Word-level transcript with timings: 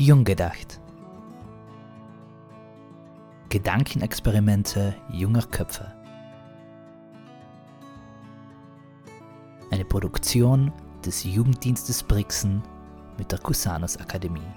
Jung 0.00 0.22
gedacht. 0.22 0.80
Gedankenexperimente 3.48 4.94
junger 5.10 5.42
Köpfe. 5.42 5.92
Eine 9.72 9.84
Produktion 9.84 10.72
des 11.04 11.24
Jugenddienstes 11.24 12.04
Brixen 12.04 12.62
mit 13.18 13.32
der 13.32 13.40
Cusanus 13.40 13.96
Akademie. 13.96 14.54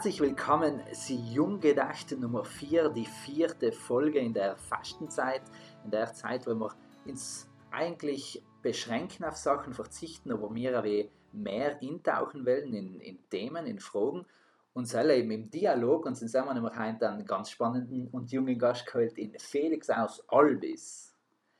Herzlich 0.00 0.20
willkommen, 0.22 0.80
Sie 0.92 1.18
Junggedachte 1.30 2.16
Nummer 2.16 2.42
4, 2.42 2.88
die 2.88 3.04
vierte 3.04 3.70
Folge 3.70 4.18
in 4.18 4.32
der 4.32 4.56
Fastenzeit, 4.56 5.42
in 5.84 5.90
der 5.90 6.14
Zeit, 6.14 6.46
wo 6.46 6.54
wir 6.54 6.74
uns 7.04 7.46
eigentlich 7.70 8.42
beschränken 8.62 9.24
auf 9.24 9.36
Sachen, 9.36 9.74
verzichten, 9.74 10.32
aber 10.32 10.48
mehr 10.48 10.82
wie 10.84 11.10
mehr 11.32 11.82
intauchen 11.82 12.46
wollen 12.46 12.72
in, 12.72 12.98
in 12.98 13.18
Themen, 13.28 13.66
in 13.66 13.78
Fragen 13.78 14.24
und 14.72 14.86
selber 14.86 15.12
eben 15.12 15.32
im 15.32 15.50
Dialog 15.50 16.06
und 16.06 16.14
sind 16.14 16.32
wir 16.32 16.54
nämlich 16.54 16.78
heute 16.78 17.10
einen 17.10 17.26
ganz 17.26 17.50
spannenden 17.50 18.08
und 18.08 18.32
jungen 18.32 18.58
Gast 18.58 18.86
geholt 18.86 19.18
in 19.18 19.38
Felix 19.38 19.90
aus 19.90 20.24
Albis. 20.30 21.14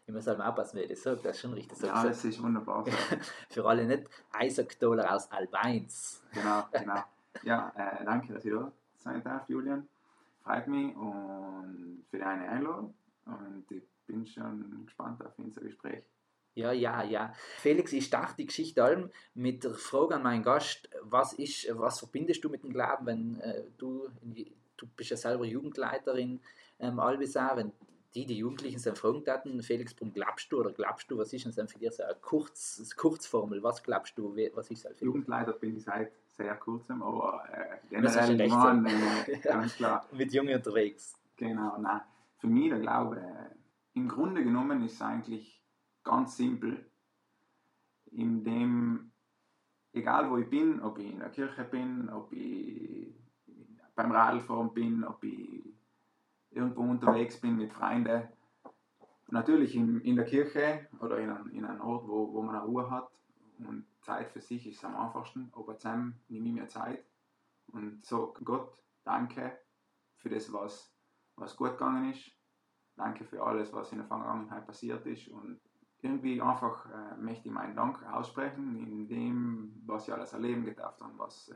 Ich 0.06 0.14
muss 0.14 0.26
halt 0.26 0.38
mal 0.38 0.48
aufpassen, 0.48 0.78
wie 0.78 0.84
ich 0.84 0.88
das 0.88 1.02
sage, 1.02 1.20
das 1.22 1.36
ist 1.36 1.42
schon 1.42 1.52
richtig 1.52 1.76
so. 1.76 1.88
Ja, 1.88 2.04
das 2.04 2.24
ist 2.24 2.42
wunderbar. 2.42 2.86
Für 3.50 3.66
alle 3.66 3.84
nicht, 3.84 4.04
Isaac 4.42 4.78
Doller 4.78 5.14
aus 5.14 5.30
Albeins. 5.30 6.22
Genau, 6.32 6.64
genau. 6.72 7.02
Ja, 7.42 7.72
äh, 7.76 8.04
danke, 8.04 8.32
dass 8.34 8.44
ich 8.44 8.52
da 8.52 8.72
sein 8.98 9.22
darf, 9.22 9.48
Julian. 9.48 9.88
Freut 10.42 10.68
mich 10.68 10.94
und 10.96 12.04
für 12.10 12.18
deine 12.18 12.48
Einladung. 12.48 12.94
Und 13.26 13.64
ich 13.70 13.82
bin 14.06 14.26
schon 14.26 14.84
gespannt 14.86 15.24
auf 15.24 15.38
unser 15.38 15.60
Gespräch. 15.60 16.02
Ja, 16.54 16.72
ja, 16.72 17.02
ja. 17.04 17.32
Felix, 17.58 17.92
ich 17.92 18.06
starte 18.06 18.34
die 18.38 18.46
Geschichte 18.46 18.82
allem 18.82 19.10
mit 19.34 19.62
der 19.62 19.74
Frage 19.74 20.16
an 20.16 20.22
meinen 20.22 20.42
Gast, 20.42 20.90
was, 21.02 21.32
ist, 21.32 21.68
was 21.78 22.00
verbindest 22.00 22.42
du 22.42 22.48
mit 22.50 22.64
dem 22.64 22.72
Glauben, 22.72 23.06
wenn 23.06 23.40
äh, 23.40 23.62
du, 23.78 24.08
du 24.76 24.86
bist 24.96 25.10
ja 25.10 25.16
selber 25.16 25.44
Jugendleiterin 25.44 26.40
ähm, 26.80 26.98
Albisa, 26.98 27.56
wenn 27.56 27.72
die, 28.14 28.26
die 28.26 28.38
Jugendlichen 28.38 28.78
sind 28.78 28.98
fragen 28.98 29.22
hatten, 29.26 29.62
Felix, 29.62 29.94
warum 29.98 30.12
glaubst 30.12 30.50
du 30.50 30.58
oder 30.58 30.72
glaubst 30.72 31.10
du, 31.10 31.18
was 31.18 31.32
ist 31.32 31.44
denn 31.56 31.68
für 31.68 31.78
dich 31.78 31.92
so 31.92 32.02
eine 32.02 32.16
Kurz, 32.20 32.94
Kurzformel, 32.96 33.62
was 33.62 33.82
glaubst 33.82 34.18
du, 34.18 34.34
was 34.54 34.70
ist 34.70 34.84
das? 34.84 35.00
Jugendleiter 35.00 35.52
bin 35.52 35.76
ich 35.76 35.84
seit 35.84 36.12
sehr 36.36 36.56
kurzem, 36.56 37.02
aber 37.02 37.44
äh, 37.52 37.76
generell 37.88 38.48
Mann, 38.48 38.86
äh, 38.86 39.38
ganz 39.42 39.76
klar. 39.76 40.06
Mit 40.12 40.32
Jungen 40.32 40.56
unterwegs. 40.56 41.14
Genau, 41.36 41.78
nein. 41.78 42.00
Für 42.38 42.48
mich 42.48 42.70
der 42.70 42.80
Glaube, 42.80 43.18
äh, 43.18 43.54
im 43.94 44.08
Grunde 44.08 44.42
genommen 44.42 44.84
ist 44.84 44.94
es 44.94 45.02
eigentlich 45.02 45.62
ganz 46.02 46.36
simpel, 46.36 46.90
in 48.12 48.42
dem, 48.42 49.12
egal 49.92 50.30
wo 50.30 50.38
ich 50.38 50.48
bin, 50.48 50.80
ob 50.80 50.98
ich 50.98 51.12
in 51.12 51.20
der 51.20 51.30
Kirche 51.30 51.62
bin, 51.64 52.08
ob 52.08 52.32
ich 52.32 53.14
beim 53.94 54.10
Radfahren 54.10 54.72
bin, 54.72 55.04
ob 55.04 55.22
ich 55.22 55.49
irgendwo 56.50 56.82
unterwegs 56.82 57.40
bin 57.40 57.56
mit 57.56 57.72
Freunden, 57.72 58.28
natürlich 59.28 59.74
in, 59.76 60.00
in 60.00 60.16
der 60.16 60.24
Kirche 60.24 60.88
oder 61.00 61.18
in, 61.18 61.30
in 61.52 61.64
einem 61.64 61.80
Ort, 61.80 62.06
wo, 62.06 62.32
wo 62.32 62.42
man 62.42 62.56
eine 62.56 62.64
Ruhe 62.64 62.90
hat. 62.90 63.10
Und 63.58 63.86
Zeit 64.00 64.30
für 64.30 64.40
sich 64.40 64.66
ist 64.66 64.84
am 64.84 64.96
einfachsten, 64.96 65.52
aber 65.54 65.76
zusammen 65.76 66.20
nehme 66.28 66.48
ich 66.48 66.54
mir 66.54 66.68
Zeit. 66.68 67.04
Und 67.66 68.04
sage 68.04 68.42
Gott, 68.42 68.82
danke 69.04 69.58
für 70.16 70.30
das, 70.30 70.52
was, 70.52 70.92
was 71.36 71.56
gut 71.56 71.72
gegangen 71.72 72.10
ist, 72.10 72.32
danke 72.96 73.24
für 73.24 73.42
alles, 73.42 73.72
was 73.72 73.92
in 73.92 73.98
der 73.98 74.06
Vergangenheit 74.06 74.66
passiert 74.66 75.06
ist. 75.06 75.28
Und 75.28 75.60
irgendwie 76.02 76.40
einfach 76.40 76.86
äh, 76.86 77.16
möchte 77.18 77.48
ich 77.48 77.54
meinen 77.54 77.76
Dank 77.76 78.02
aussprechen 78.10 78.76
in 78.76 79.06
dem, 79.06 79.82
was 79.86 80.08
ich 80.08 80.14
alles 80.14 80.32
erleben 80.32 80.64
gedacht 80.64 81.00
und 81.02 81.18
was 81.18 81.48
äh, 81.50 81.54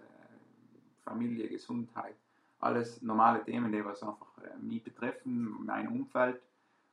Familie, 1.02 1.48
Gesundheit, 1.48 2.16
alles 2.64 3.02
normale 3.02 3.44
Themen, 3.44 3.70
die 3.70 3.84
was 3.84 4.02
einfach 4.02 4.38
äh, 4.38 4.56
mich 4.58 4.82
betreffen, 4.82 5.64
mein 5.64 5.88
Umfeld 5.88 6.40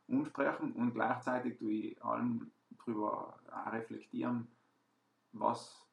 umsprechen 0.08 0.74
und 0.74 0.94
gleichzeitig 0.94 1.58
tue 1.58 1.72
ich 1.72 2.04
allem 2.04 2.52
darüber 2.78 3.40
reflektieren, 3.72 4.48
was 5.32 5.86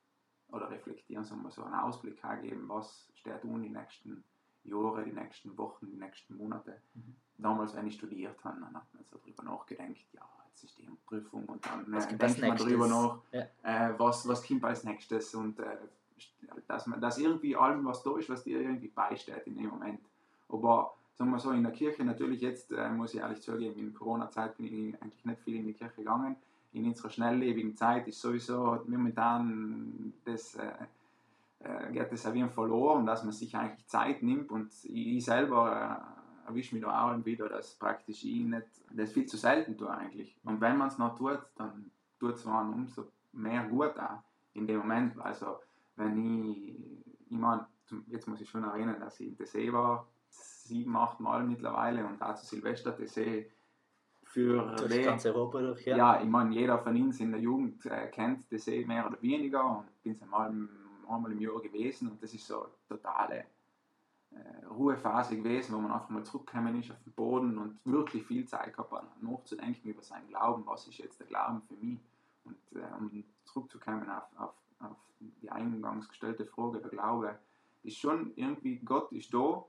oder 0.49 0.71
reflektieren, 0.71 1.25
sagen 1.25 1.43
wir 1.43 1.51
so 1.51 1.63
einen 1.63 1.75
Ausblick 1.75 2.21
geben, 2.41 2.69
was 2.69 3.09
steht 3.15 3.45
um 3.45 3.63
die 3.63 3.69
nächsten 3.69 4.25
Jahre, 4.65 5.05
die 5.05 5.13
nächsten 5.13 5.57
Wochen, 5.57 5.87
die 5.87 5.97
nächsten 5.97 6.37
Monate. 6.37 6.81
Mhm. 6.95 7.17
Damals, 7.37 7.75
wenn 7.77 7.87
ich 7.87 7.95
studiert 7.95 8.43
habe, 8.45 8.61
dann 8.61 8.75
hat 8.75 8.87
man 8.93 9.05
so 9.05 9.19
darüber 9.19 9.43
nachgedacht, 9.45 9.89
ja, 10.13 10.29
jetzt 10.49 10.65
ist 10.65 10.79
die 10.79 10.89
Prüfung 11.07 11.45
und 11.47 11.65
dann 11.67 11.93
äh, 11.93 12.17
denkt 12.17 12.41
man 12.41 12.57
darüber 12.57 12.89
nach, 12.89 13.19
ja. 13.31 13.47
äh, 13.63 13.99
was, 13.99 14.27
was 14.27 14.47
kommt 14.47 14.65
als 14.65 14.85
nächstes 14.85 15.35
und 15.35 15.59
äh, 15.61 15.77
dass, 16.67 16.87
man, 16.87 17.01
dass 17.01 17.19
irgendwie 17.19 17.57
allem 17.57 17.85
was 17.85 18.03
da 18.03 18.17
ist, 18.19 18.29
was 18.29 18.45
dir 18.45 18.61
irgendwie 18.61 18.89
beisteht 18.89 19.47
in 19.47 19.57
dem 19.57 19.69
Moment. 19.69 20.01
Aber 20.49 20.95
sagen 21.17 21.31
wir 21.31 21.39
so, 21.39 21.51
in 21.51 21.63
der 21.63 21.73
Kirche 21.73 22.05
natürlich 22.05 22.41
jetzt, 22.41 22.73
äh, 22.73 22.91
muss 22.91 23.15
ich 23.15 23.21
ehrlich 23.21 23.41
zugeben, 23.41 23.79
in 23.79 23.95
Corona-Zeit 23.95 24.57
bin 24.57 24.67
ich 24.67 25.03
eigentlich 25.03 25.25
nicht 25.25 25.43
viel 25.43 25.57
in 25.57 25.67
die 25.67 25.75
Kirche 25.75 25.97
gegangen. 25.97 26.37
In 26.73 26.85
unserer 26.85 27.11
schnelllebigen 27.11 27.75
Zeit 27.77 28.07
ist 28.09 28.21
sowieso 28.21 28.83
momentan 28.87 30.13
das, 30.25 30.55
äh, 30.55 30.71
äh, 31.61 31.93
geht 31.93 32.13
das 32.13 32.33
wie 32.33 32.49
verloren, 32.49 33.05
dass 33.05 33.25
man 33.25 33.33
sich 33.33 33.57
eigentlich 33.57 33.87
Zeit 33.87 34.23
nimmt 34.23 34.51
und 34.51 34.71
ich 34.85 35.25
selber 35.25 36.05
äh, 36.47 36.49
erwische 36.49 36.75
mich 36.75 36.85
da 36.85 37.11
auch 37.13 37.25
wieder, 37.25 37.49
dass 37.49 37.75
praktisch 37.75 38.25
ich 38.25 38.41
nicht, 38.41 38.67
das 38.91 39.13
viel 39.13 39.27
zu 39.27 39.37
selten 39.37 39.77
tue 39.77 39.91
eigentlich. 39.91 40.37
Und 40.45 40.61
wenn 40.61 40.77
man 40.77 40.89
es 40.89 40.99
noch 40.99 41.17
tut, 41.17 41.41
dann 41.57 41.91
tut 42.19 42.37
es 42.37 42.45
man 42.45 42.73
umso 42.73 43.09
mehr 43.33 43.65
gut 43.65 43.99
auch 43.99 44.23
in 44.55 44.67
dem 44.67 44.79
Moment. 44.79 45.19
Also 45.21 45.59
wenn 45.99 46.51
ich, 46.51 47.31
ich 47.31 47.39
meine, 47.39 47.67
jetzt 48.07 48.29
muss 48.29 48.41
ich 48.41 48.49
schon 48.49 48.65
erinnern, 48.65 49.01
dass 49.01 49.21
ich 49.21 49.39
in 49.39 49.47
See 49.47 49.73
war, 49.73 50.07
sieben, 50.29 50.97
acht 50.97 51.21
Mal 51.21 51.45
mittlerweile 51.45 52.07
und 52.07 52.23
auch 52.23 52.35
zu 52.35 52.47
Silvester 52.47 52.95
See 53.07 53.51
für 54.23 54.77
durch 54.77 55.05
ganz 55.05 55.25
Europa 55.25 55.61
durch, 55.61 55.87
ja. 55.87 55.97
Ja, 55.97 56.21
ich 56.21 56.29
meine, 56.29 56.55
jeder 56.55 56.79
von 56.79 56.95
uns 56.97 57.19
in 57.21 57.33
der 57.33 57.41
Jugend 57.41 57.85
äh, 57.87 58.09
kennt 58.09 58.47
See 58.51 58.85
mehr 58.85 59.07
oder 59.07 59.21
weniger 59.23 59.79
und 59.79 60.03
bin 60.03 60.13
es 60.13 60.23
einmal, 60.23 60.53
einmal 61.09 61.33
im 61.33 61.41
Jahr 61.41 61.61
gewesen 61.61 62.11
und 62.11 62.23
das 62.23 62.35
ist 62.35 62.47
so 62.47 62.65
eine 62.65 62.73
totale 62.89 63.45
äh, 64.31 64.67
Ruhephase 64.67 65.37
gewesen, 65.37 65.75
wo 65.75 65.81
man 65.81 65.93
einfach 65.93 66.11
mal 66.11 66.25
zurückgekommen 66.25 66.79
ist 66.79 66.91
auf 66.91 67.03
den 67.03 67.13
Boden 67.15 67.57
und 67.57 67.79
wirklich 67.85 68.25
viel 68.27 68.47
Zeit 68.47 68.75
gehabt 68.75 68.93
hat, 68.93 69.23
nachzudenken 69.23 69.89
über 69.89 70.03
seinen 70.03 70.29
Glauben, 70.29 70.67
was 70.67 70.87
ist 70.87 70.99
jetzt 70.99 71.19
der 71.21 71.27
Glauben 71.27 71.63
für 71.63 71.75
mich 71.75 71.99
und 72.45 72.57
äh, 72.75 72.85
um 72.99 73.25
zurückzukommen 73.45 74.09
auf 74.11 74.25
auf 74.37 74.53
die 75.49 75.53
eingangs 75.53 76.09
gestellte 76.09 76.45
Frage, 76.45 76.81
der 76.81 76.91
Glaube, 76.91 77.39
ist 77.83 77.99
schon 77.99 78.33
irgendwie, 78.37 78.79
Gott 78.79 79.13
ist 79.13 79.33
da, 79.33 79.65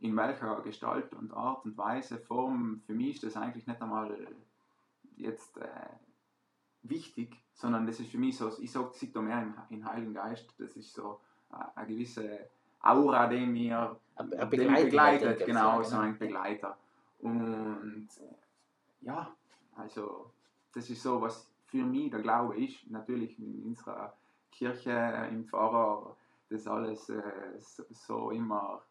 in 0.00 0.16
welcher 0.16 0.60
Gestalt 0.60 1.14
und 1.14 1.32
Art 1.32 1.64
und 1.64 1.76
Weise, 1.78 2.18
Form, 2.18 2.82
für 2.86 2.94
mich 2.94 3.14
ist 3.14 3.24
das 3.24 3.36
eigentlich 3.36 3.66
nicht 3.66 3.80
einmal 3.80 4.14
jetzt 5.16 5.56
äh, 5.56 5.68
wichtig, 6.82 7.36
sondern 7.54 7.86
das 7.86 8.00
ist 8.00 8.10
für 8.10 8.18
mich 8.18 8.36
so, 8.36 8.52
ich 8.60 8.70
sage, 8.70 8.90
sieht 8.92 9.16
da 9.16 9.22
mehr 9.22 9.42
im, 9.42 9.54
im 9.70 9.84
Heiligen 9.84 10.12
Geist, 10.12 10.52
das 10.58 10.76
ist 10.76 10.92
so 10.92 11.20
äh, 11.50 11.56
eine 11.74 11.86
gewisse 11.86 12.50
Aura, 12.80 13.26
die 13.26 13.46
mir 13.46 13.98
begleitet, 14.16 14.84
begleitet 14.84 15.46
genau, 15.46 15.82
so 15.82 15.96
ein 15.96 16.18
Begleiter. 16.18 16.76
Und 17.20 18.08
ja, 19.00 19.34
also 19.76 20.30
das 20.74 20.90
ist 20.90 21.02
so, 21.02 21.20
was 21.20 21.50
für 21.66 21.84
mich 21.84 22.10
der 22.10 22.20
Glaube 22.20 22.62
ist, 22.62 22.88
natürlich 22.90 23.38
in 23.38 23.62
unserer 23.62 24.14
Kirche, 24.56 25.28
im 25.30 25.44
Pfarrer, 25.44 26.16
das 26.48 26.66
alles 26.66 27.10
äh, 27.10 27.22
so, 27.90 28.30
immer, 28.30 28.82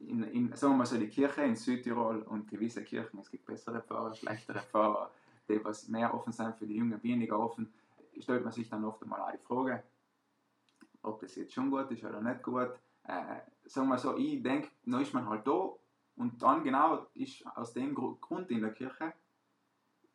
äh, 0.00 0.04
in, 0.04 0.22
in, 0.22 0.56
sagen 0.56 0.78
wir 0.78 0.86
so, 0.86 0.96
die 0.96 1.08
Kirche 1.08 1.42
in 1.42 1.56
Südtirol 1.56 2.22
und 2.22 2.48
gewisse 2.48 2.82
Kirchen, 2.82 3.20
es 3.20 3.30
gibt 3.30 3.44
bessere 3.44 3.82
Pfarrer, 3.82 4.14
schlechtere 4.14 4.60
Pfarrer, 4.60 5.10
die 5.48 5.62
was 5.62 5.88
mehr 5.88 6.12
offen 6.14 6.32
sind 6.32 6.56
für 6.56 6.66
die 6.66 6.76
Jungen, 6.76 7.02
weniger 7.02 7.38
offen, 7.38 7.72
stellt 8.18 8.44
man 8.44 8.52
sich 8.52 8.68
dann 8.68 8.84
oft 8.84 9.02
einmal 9.02 9.20
auch 9.20 9.32
die 9.32 9.44
Frage, 9.44 9.82
ob 11.02 11.20
das 11.20 11.34
jetzt 11.36 11.52
schon 11.52 11.70
gut 11.70 11.90
ist 11.90 12.04
oder 12.04 12.22
nicht 12.22 12.42
gut. 12.42 12.72
Äh, 13.04 13.40
sagen 13.66 13.88
wir 13.88 13.98
so, 13.98 14.16
ich 14.16 14.42
denke, 14.42 14.68
dann 14.86 15.02
ist 15.02 15.12
man 15.12 15.28
halt 15.28 15.46
da 15.46 15.70
und 16.16 16.42
dann 16.42 16.64
genau 16.64 17.06
ist 17.14 17.46
aus 17.54 17.74
dem 17.74 17.94
Grund 17.94 18.50
in 18.50 18.62
der 18.62 18.72
Kirche 18.72 19.12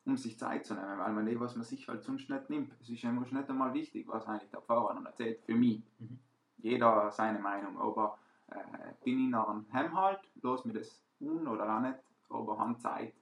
um 0.06 0.18
sich 0.18 0.38
Zeit 0.38 0.66
zu 0.66 0.74
nehmen, 0.74 0.98
weil 1.00 1.14
man 1.14 1.28
eh, 1.28 1.40
was 1.40 1.56
man 1.56 1.64
sich 1.64 1.88
halt 1.88 2.04
sonst 2.04 2.30
nicht 2.30 2.50
nimmt. 2.50 2.74
Es 2.82 2.90
ist 2.90 3.06
einfach 3.06 3.32
nicht 3.32 3.50
einmal 3.50 3.74
wichtig, 3.74 4.08
was 4.08 4.28
eigentlich 4.28 4.50
der 4.50 4.62
Pfarrer 4.62 4.94
dann 4.94 5.06
erzählt, 5.06 5.42
für 5.46 5.56
mich. 5.56 5.84
Mhm. 6.00 6.20
Jeder 6.58 7.12
seine 7.12 7.40
Meinung, 7.40 7.80
aber 7.80 8.18
äh, 8.48 8.94
bin 9.04 9.20
ich 9.26 9.30
nach 9.30 9.48
einem 9.48 9.72
Heim 9.74 9.96
halt, 9.96 10.20
los 10.42 10.66
mir 10.66 10.74
das 10.74 11.04
un 11.20 11.48
oder 11.48 11.76
auch 11.76 11.82
nicht, 11.82 12.00
aber 12.30 12.58
haben 12.58 12.80
Zeit, 12.80 13.14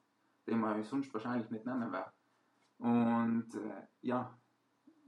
die 0.48 0.56
man 0.56 0.84
sonst 0.84 1.14
wahrscheinlich 1.14 1.50
nicht 1.50 1.66
nehmen 1.66 1.92
wäre. 1.92 2.12
Und 2.80 3.54
äh, 3.56 3.88
ja, 4.02 4.34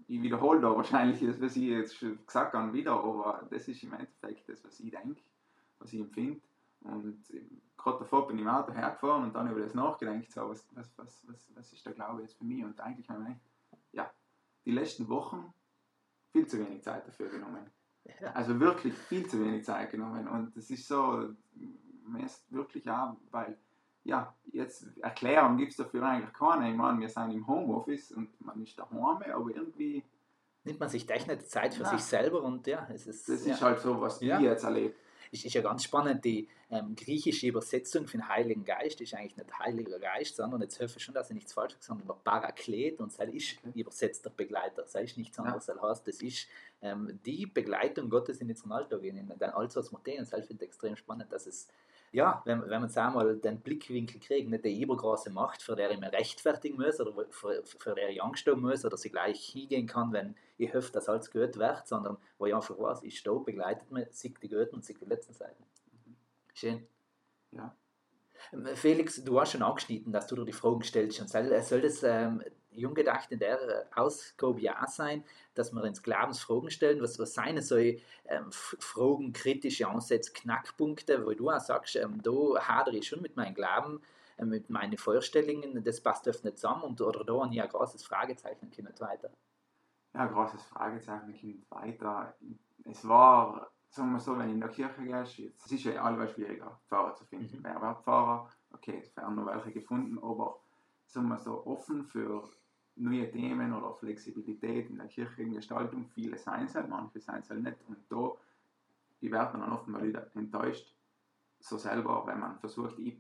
ich 0.08 0.22
wiederhole 0.22 0.60
da 0.60 0.76
wahrscheinlich 0.76 1.22
das, 1.22 1.40
was 1.42 1.56
ich 1.56 1.64
jetzt 1.64 1.96
schon 1.96 2.26
gesagt 2.26 2.54
habe, 2.54 2.74
wieder, 2.74 2.94
aber 2.94 3.48
das 3.50 3.68
ist 3.68 3.84
im 3.84 3.94
Endeffekt 3.94 4.48
das, 4.50 4.64
was 4.64 4.80
ich 4.80 4.92
denke, 4.92 5.22
was 5.80 5.94
ich 5.94 6.02
empfinde. 6.02 6.42
Und 6.84 7.24
gerade 7.78 8.00
davor 8.00 8.28
bin 8.28 8.38
ich 8.38 8.42
im 8.44 8.50
Auto 8.50 8.72
hergefahren 8.74 9.24
und 9.24 9.36
dann 9.36 9.52
über 9.52 9.62
das 9.62 9.74
nachgedacht, 9.74 10.32
so, 10.32 10.50
was, 10.50 10.68
was, 10.74 10.98
was, 10.98 11.28
was, 11.28 11.52
was 11.56 11.74
ist 11.74 11.86
der 11.86 11.94
Glaube 11.94 12.22
jetzt 12.22 12.38
für 12.38 12.44
mich? 12.44 12.64
Und 12.64 12.80
eigentlich 12.80 13.10
habe 13.10 13.26
ich 13.30 13.38
ja, 13.94 14.12
die 14.66 14.72
letzten 14.72 15.08
Wochen 15.08 15.54
viel 16.32 16.48
zu 16.48 16.60
wenig 16.60 16.84
Zeit 16.84 17.08
dafür 17.08 17.30
genommen. 17.30 17.70
Ja. 18.20 18.32
Also 18.32 18.60
wirklich 18.60 18.94
viel 18.94 19.28
zu 19.28 19.44
wenig 19.44 19.64
Zeit 19.64 19.92
genommen. 19.92 20.28
Und 20.28 20.56
das 20.56 20.70
ist 20.70 20.88
so, 20.88 21.30
mir 22.08 22.26
ist 22.26 22.52
wirklich 22.52 22.90
auch, 22.90 23.16
weil, 23.30 23.58
ja, 24.04 24.36
jetzt 24.52 24.98
Erklärung 24.98 25.58
gibt 25.58 25.72
es 25.72 25.78
dafür 25.78 26.04
eigentlich 26.04 26.34
keine. 26.34 26.72
Ich 26.72 26.76
meine, 26.76 27.00
wir 27.00 27.10
sind 27.10 27.32
im 27.32 27.46
Homeoffice 27.46 28.12
und 28.12 28.30
man 28.42 28.62
ist 28.64 28.78
daheim, 28.78 29.22
aber 29.22 29.56
irgendwie. 29.56 30.04
Nimmt 30.64 30.80
man 30.80 30.90
sich 30.90 31.06
technisch 31.06 31.46
Zeit 31.46 31.74
für 31.76 31.84
ja. 31.84 31.90
sich 31.90 32.04
selber 32.04 32.42
und 32.42 32.66
ja, 32.66 32.88
es 32.92 33.06
ist. 33.06 33.30
Das 33.30 33.46
ja. 33.46 33.54
ist 33.54 33.62
halt 33.62 33.80
so, 33.80 34.00
was 34.02 34.20
ja. 34.22 34.38
ich 34.38 34.44
jetzt 34.44 34.64
erlebe 34.64 34.96
ist, 35.32 35.46
ist 35.46 35.54
ja 35.54 35.62
ganz 35.62 35.84
spannend, 35.84 36.24
die 36.26 36.48
ähm, 36.70 36.96
griechische 36.96 37.48
Übersetzung 37.48 38.08
für 38.08 38.18
den 38.18 38.28
Heiligen 38.28 38.66
Geist 38.66 39.02
ist 39.02 39.14
eigentlich 39.14 39.38
nicht 39.38 39.60
Heiliger 39.60 40.00
Geist, 40.00 40.36
sondern 40.36 40.62
jetzt 40.62 40.80
hoffe 40.80 40.98
ich 40.98 41.04
schon, 41.04 41.14
dass 41.14 41.30
ich 41.30 41.36
nichts 41.36 41.54
falsch 41.54 41.74
sage, 41.74 41.84
sondern 41.84 42.08
der 42.08 42.14
Paraklet 42.16 43.00
und 43.00 43.12
sei 43.12 43.26
ist 43.26 43.58
übersetzt 43.74 44.26
der 44.26 44.32
Begleiter, 44.32 44.86
sei 44.88 45.04
ist 45.04 45.18
nichts 45.18 45.40
anderes, 45.40 45.68
ja. 45.68 45.82
heißt, 45.82 46.08
das 46.08 46.22
ist 46.22 46.48
ähm, 46.82 47.20
die 47.26 47.46
Begleitung 47.46 48.10
Gottes 48.10 48.40
in 48.42 48.50
unseren 48.50 48.74
Alltag, 48.74 49.04
in 49.04 49.16
den 49.16 49.44
Alltags 49.44 49.92
Moteen, 49.92 50.20
und 50.20 50.34
ich 50.34 50.46
finde 50.46 50.66
extrem 50.66 50.96
spannend, 50.96 51.32
dass 51.32 51.48
es 51.48 51.68
ja, 52.14 52.42
wenn, 52.46 52.62
wenn 52.62 52.70
man 52.70 52.84
jetzt 52.84 52.98
einmal 52.98 53.38
den 53.38 53.62
Blickwinkel 53.62 54.20
kriegt, 54.20 54.50
nicht 54.50 54.66
die 54.66 54.82
übergroße 54.82 55.30
Macht, 55.30 55.62
für 55.62 55.76
der 55.76 55.92
ich 55.92 56.00
mich 56.00 56.12
rechtfertigen 56.12 56.76
muss 56.76 57.00
oder 57.00 57.14
für, 57.30 57.64
für 57.64 57.96
der 57.96 58.10
ich 58.10 58.22
Angst 58.22 58.46
haben 58.48 58.62
muss 58.62 58.84
oder 58.84 58.98
sie 58.98 59.10
gleich 59.10 59.40
hingehen 59.46 59.88
kann, 59.88 60.12
wenn 60.12 60.36
ich 60.58 60.74
hoffe, 60.74 60.92
dass 60.92 61.08
alles 61.08 61.32
gehört 61.32 61.58
wird, 61.58 61.88
sondern 61.88 62.18
wo 62.38 62.46
ich 62.46 62.54
einfach 62.54 62.78
weiß, 62.78 63.04
ich 63.04 63.18
stehe, 63.18 63.40
begleitet 63.40 63.90
mich, 63.92 64.08
sieht 64.12 64.42
die 64.44 64.50
Guten 64.50 64.76
und 64.76 64.86
sieht 64.86 65.00
die 65.00 65.06
letzten 65.06 65.34
Seiten. 65.34 65.64
Schön. 66.54 66.86
Ja. 67.52 67.76
Felix, 68.76 69.24
du 69.24 69.40
hast 69.40 69.54
schon 69.54 69.62
angeschnitten, 69.62 70.12
dass 70.12 70.28
du 70.28 70.36
dir 70.36 70.46
die 70.46 70.54
Fragen 70.54 70.84
stellst. 70.84 71.22
Und 71.22 71.30
soll, 71.30 71.62
soll 71.62 71.82
das 71.82 72.04
ähm, 72.04 72.44
jung 72.72 72.94
gedacht 72.94 73.32
in 73.32 73.40
der 73.40 73.88
Ausgabe 73.96 74.60
ja 74.62 74.86
sein, 74.88 75.24
dass 75.54 75.74
wir 75.74 75.84
ins 75.84 76.04
Glaubensfragen 76.04 76.72
stellen, 76.72 77.02
was, 77.02 77.20
was 77.20 77.34
seien 77.34 77.62
so 77.62 77.76
ähm, 77.78 78.52
Fragen, 78.52 79.34
kritische 79.34 79.88
Ansätze, 79.88 80.32
Knackpunkte, 80.34 81.26
wo 81.26 81.34
du 81.34 81.50
auch 81.50 81.60
sagst, 81.60 81.96
ähm, 81.96 82.22
da 82.22 82.32
hadere 82.60 82.98
ich 82.98 83.08
schon 83.08 83.22
mit 83.22 83.36
meinem 83.36 83.54
Glauben, 83.54 84.02
äh, 84.38 84.46
mit 84.46 84.70
meinen 84.70 84.98
Vorstellungen, 84.98 85.84
das 85.84 86.02
passt 86.02 86.28
oft 86.28 86.44
nicht 86.44 86.58
zusammen 86.58 86.84
und, 86.84 87.02
oder 87.02 87.24
da 87.24 87.42
habe 87.42 87.54
ich 87.54 87.62
ein 87.62 87.70
großes 87.70 88.04
Fragezeichen, 88.04 88.72
kommt 88.72 89.02
weiter. 89.02 89.30
Ja, 90.14 90.22
ein 90.22 90.34
großes 90.34 90.64
Fragezeichen, 90.64 91.66
kommt 91.68 91.72
weiter. 91.72 92.36
Es 92.86 93.08
war, 93.08 93.72
sagen 93.90 94.12
wir 94.14 94.20
so, 94.20 94.38
wenn 94.38 94.48
du 94.48 94.54
in 94.54 94.60
der 94.62 94.70
Kirche 94.70 95.04
gehst, 95.04 95.40
es 95.66 95.72
ist 95.72 95.84
ja 95.84 96.04
allweil 96.04 96.30
schwieriger, 96.30 96.80
Pfarrer 96.88 97.16
zu 97.16 97.26
finden. 97.26 97.58
Mhm. 97.58 97.64
Wer 97.64 97.82
wird 97.82 98.04
Pfarrer? 98.04 98.50
Okay, 98.74 99.02
es 99.04 99.16
werden 99.18 99.36
noch 99.36 99.46
welche 99.46 99.72
gefunden, 99.72 100.18
aber 100.20 100.62
sagen 101.06 101.28
wir 101.28 101.38
so, 101.38 101.66
offen 101.66 102.06
für 102.06 102.50
neue 102.96 103.30
Themen 103.32 103.74
oder 103.74 103.94
Flexibilität 103.94 104.90
in 104.90 104.98
der 104.98 105.08
kirchlichen 105.08 105.54
Gestaltung. 105.54 106.06
Viele 106.14 106.38
sein 106.38 106.68
halt, 106.74 106.90
manche 106.90 107.20
sein 107.20 107.44
halt 107.50 107.64
nicht. 107.64 107.78
Und 107.88 107.98
da 108.10 108.32
ich 109.22 109.32
werde 109.32 109.58
dann 109.58 109.72
oft 109.72 109.88
mal 109.88 110.04
wieder 110.04 110.28
enttäuscht, 110.36 110.94
so 111.60 111.78
selber, 111.78 112.24
wenn 112.26 112.40
man 112.40 112.58
versucht, 112.60 112.98
ich, 112.98 113.16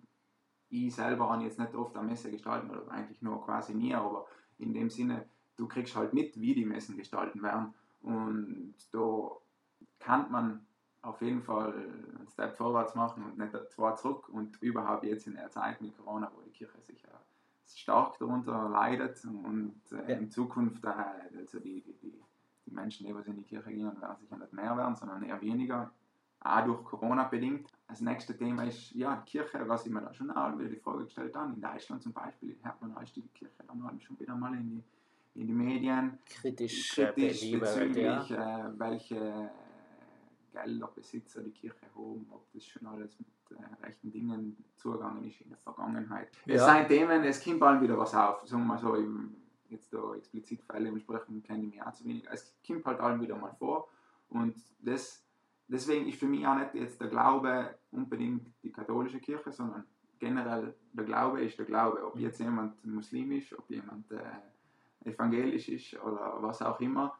ich 0.69 0.93
selber 0.93 1.29
habe 1.29 1.43
jetzt 1.43 1.59
nicht 1.59 1.75
oft 1.75 1.95
eine 1.95 2.07
Messe 2.07 2.31
gestalten 2.31 2.71
oder 2.71 2.89
eigentlich 2.89 3.21
nur 3.21 3.43
quasi 3.45 3.75
nie, 3.75 3.93
aber 3.93 4.25
in 4.57 4.73
dem 4.73 4.89
Sinne, 4.89 5.29
du 5.57 5.67
kriegst 5.67 5.95
halt 5.95 6.13
mit, 6.13 6.39
wie 6.39 6.55
die 6.55 6.65
Messen 6.65 6.97
gestalten 6.97 7.43
werden. 7.43 7.73
Und 8.01 8.73
da 8.91 9.29
kann 9.99 10.31
man 10.31 10.65
auf 11.03 11.21
jeden 11.21 11.43
Fall 11.43 11.73
einen 11.73 12.27
Step 12.31 12.57
vorwärts 12.57 12.95
machen 12.95 13.23
und 13.23 13.37
nicht 13.37 13.53
zwei 13.71 13.91
zurück. 13.93 14.27
Und 14.29 14.59
überhaupt 14.61 15.03
jetzt 15.03 15.27
in 15.27 15.35
der 15.35 15.51
Zeit 15.51 15.81
mit 15.81 15.95
Corona, 15.97 16.31
wo 16.35 16.41
die 16.41 16.51
Kirche 16.51 16.81
sicher 16.81 17.09
stark 17.67 18.17
darunter 18.19 18.69
leidet 18.69 19.23
und 19.25 19.81
äh, 19.91 20.11
ja. 20.11 20.17
in 20.17 20.29
Zukunft 20.29 20.83
äh, 20.85 20.89
also 21.37 21.59
die, 21.59 21.81
die, 21.81 21.93
die, 22.01 22.13
die 22.65 22.71
Menschen, 22.71 23.05
die 23.05 23.29
in 23.29 23.37
die 23.37 23.43
Kirche 23.43 23.71
gehen, 23.71 24.01
werden 24.01 24.17
sicher 24.19 24.37
nicht 24.37 24.53
mehr 24.53 24.75
werden, 24.77 24.95
sondern 24.95 25.23
eher 25.23 25.41
weniger, 25.41 25.91
auch 26.41 26.65
durch 26.65 26.83
Corona 26.83 27.25
bedingt. 27.25 27.69
Das 27.87 28.01
nächste 28.01 28.35
Thema 28.35 28.63
ist, 28.63 28.91
ja, 28.91 29.15
die 29.15 29.31
Kirche, 29.31 29.67
was 29.67 29.85
ich 29.85 29.91
mir 29.91 30.01
da 30.01 30.13
schon 30.13 30.31
auch 30.31 30.57
wieder 30.57 30.69
die 30.69 30.77
Frage 30.77 31.05
gestellt 31.05 31.35
habe, 31.35 31.53
in 31.53 31.61
Deutschland 31.61 32.01
zum 32.01 32.13
Beispiel, 32.13 32.57
hört 32.61 32.81
man 32.81 32.95
als 32.95 33.13
die 33.13 33.21
Kirche 33.33 33.63
dann 33.67 34.01
schon 34.01 34.19
wieder 34.19 34.35
mal 34.35 34.53
in 34.53 34.69
die, 34.69 34.83
in 35.39 35.47
die 35.47 35.53
Medien 35.53 36.17
kritisch, 36.25 36.93
kritisch 36.93 37.51
bezüglich, 37.51 38.29
ja. 38.29 38.67
äh, 38.67 38.79
welche 38.79 39.51
Gelderbesitzer 40.51 41.41
die 41.41 41.51
Kirche 41.51 41.85
haben, 41.95 42.27
ob 42.31 42.51
das 42.51 42.65
schon 42.65 42.85
alles 42.87 43.17
mit 43.19 43.27
äh, 43.57 43.85
rechten 43.85 44.11
Dingen 44.11 44.63
zugegangen 44.75 45.23
ist 45.23 45.41
in 45.41 45.49
der 45.49 45.57
Vergangenheit. 45.57 46.29
Ja. 46.45 46.55
Es 46.55 46.65
sind 46.65 46.87
Themen, 46.87 47.23
es 47.23 47.43
kommt 47.43 47.59
bald 47.59 47.81
wieder 47.81 47.97
was 47.97 48.13
auf, 48.13 48.47
sagen 48.47 48.63
wir 48.63 48.67
mal 48.67 48.79
so, 48.79 48.95
im, 48.95 49.35
jetzt 49.69 49.93
da 49.93 50.13
explizit 50.15 50.61
Fälle 50.63 50.91
besprechen, 50.91 51.41
kenne 51.43 51.63
ich 51.63 51.69
mich 51.71 51.81
auch 51.81 51.93
zu 51.93 52.05
wenig. 52.05 52.25
Es 52.29 52.55
kommt 52.65 52.85
halt 52.85 52.99
allem 52.99 53.21
wieder 53.21 53.37
mal 53.37 53.53
vor 53.53 53.89
und 54.29 54.55
das, 54.79 55.25
deswegen 55.67 56.07
ist 56.07 56.19
für 56.19 56.27
mich 56.27 56.45
auch 56.45 56.55
nicht 56.55 56.75
jetzt 56.75 56.99
der 56.99 57.07
Glaube 57.07 57.75
unbedingt 57.91 58.47
die 58.63 58.71
katholische 58.71 59.19
Kirche, 59.19 59.51
sondern 59.51 59.85
generell 60.19 60.75
der 60.93 61.05
Glaube 61.05 61.43
ist 61.43 61.57
der 61.57 61.65
Glaube. 61.65 62.05
Ob 62.05 62.17
jetzt 62.17 62.39
jemand 62.39 62.83
muslimisch, 62.85 63.57
ob 63.57 63.69
jemand 63.69 64.11
äh, 64.11 65.09
evangelisch 65.09 65.69
ist 65.69 66.01
oder 66.01 66.37
was 66.41 66.61
auch 66.61 66.79
immer 66.79 67.17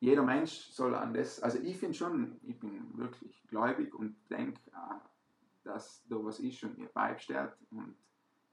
jeder 0.00 0.22
Mensch 0.22 0.70
soll 0.70 0.94
an 0.94 1.12
das, 1.12 1.40
also 1.42 1.58
ich 1.58 1.76
finde 1.76 1.94
schon, 1.94 2.36
ich 2.42 2.58
bin 2.58 2.96
wirklich 2.96 3.42
gläubig 3.48 3.94
und 3.94 4.16
denke, 4.30 4.60
dass 5.64 6.04
da 6.08 6.16
was 6.22 6.38
ist 6.40 6.62
und 6.64 6.78
mir 6.78 6.88
beibesteht 6.88 7.50
und 7.70 7.96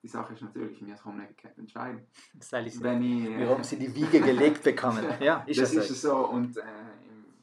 die 0.01 0.07
Sache 0.07 0.33
ist 0.33 0.41
natürlich, 0.43 0.85
wir 0.85 1.03
haben 1.03 1.17
nicht 1.17 1.57
entscheiden. 1.57 2.05
Wenn 2.51 3.01
ich, 3.01 3.25
äh, 3.25 3.39
wir 3.39 3.49
haben 3.49 3.63
sie 3.63 3.77
die 3.77 3.93
Wiege 3.95 4.21
gelegt 4.21 4.63
bekommen. 4.63 5.03
ja, 5.19 5.43
ist 5.47 5.59
das, 5.59 5.73
das 5.73 5.89
ist 5.89 6.01
so 6.01 6.27
und 6.27 6.57
äh, 6.57 6.63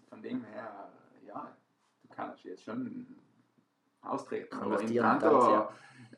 von 0.09 0.23
dem 0.23 0.45
her, 0.45 0.89
ja, 1.27 1.57
du 2.03 2.09
kannst 2.15 2.45
jetzt 2.45 2.63
schon 2.63 3.07
austreten. 4.01 4.55
Aber 4.59 4.81
im 4.81 4.97
Kanto, 4.97 5.51
ja. 5.51 5.69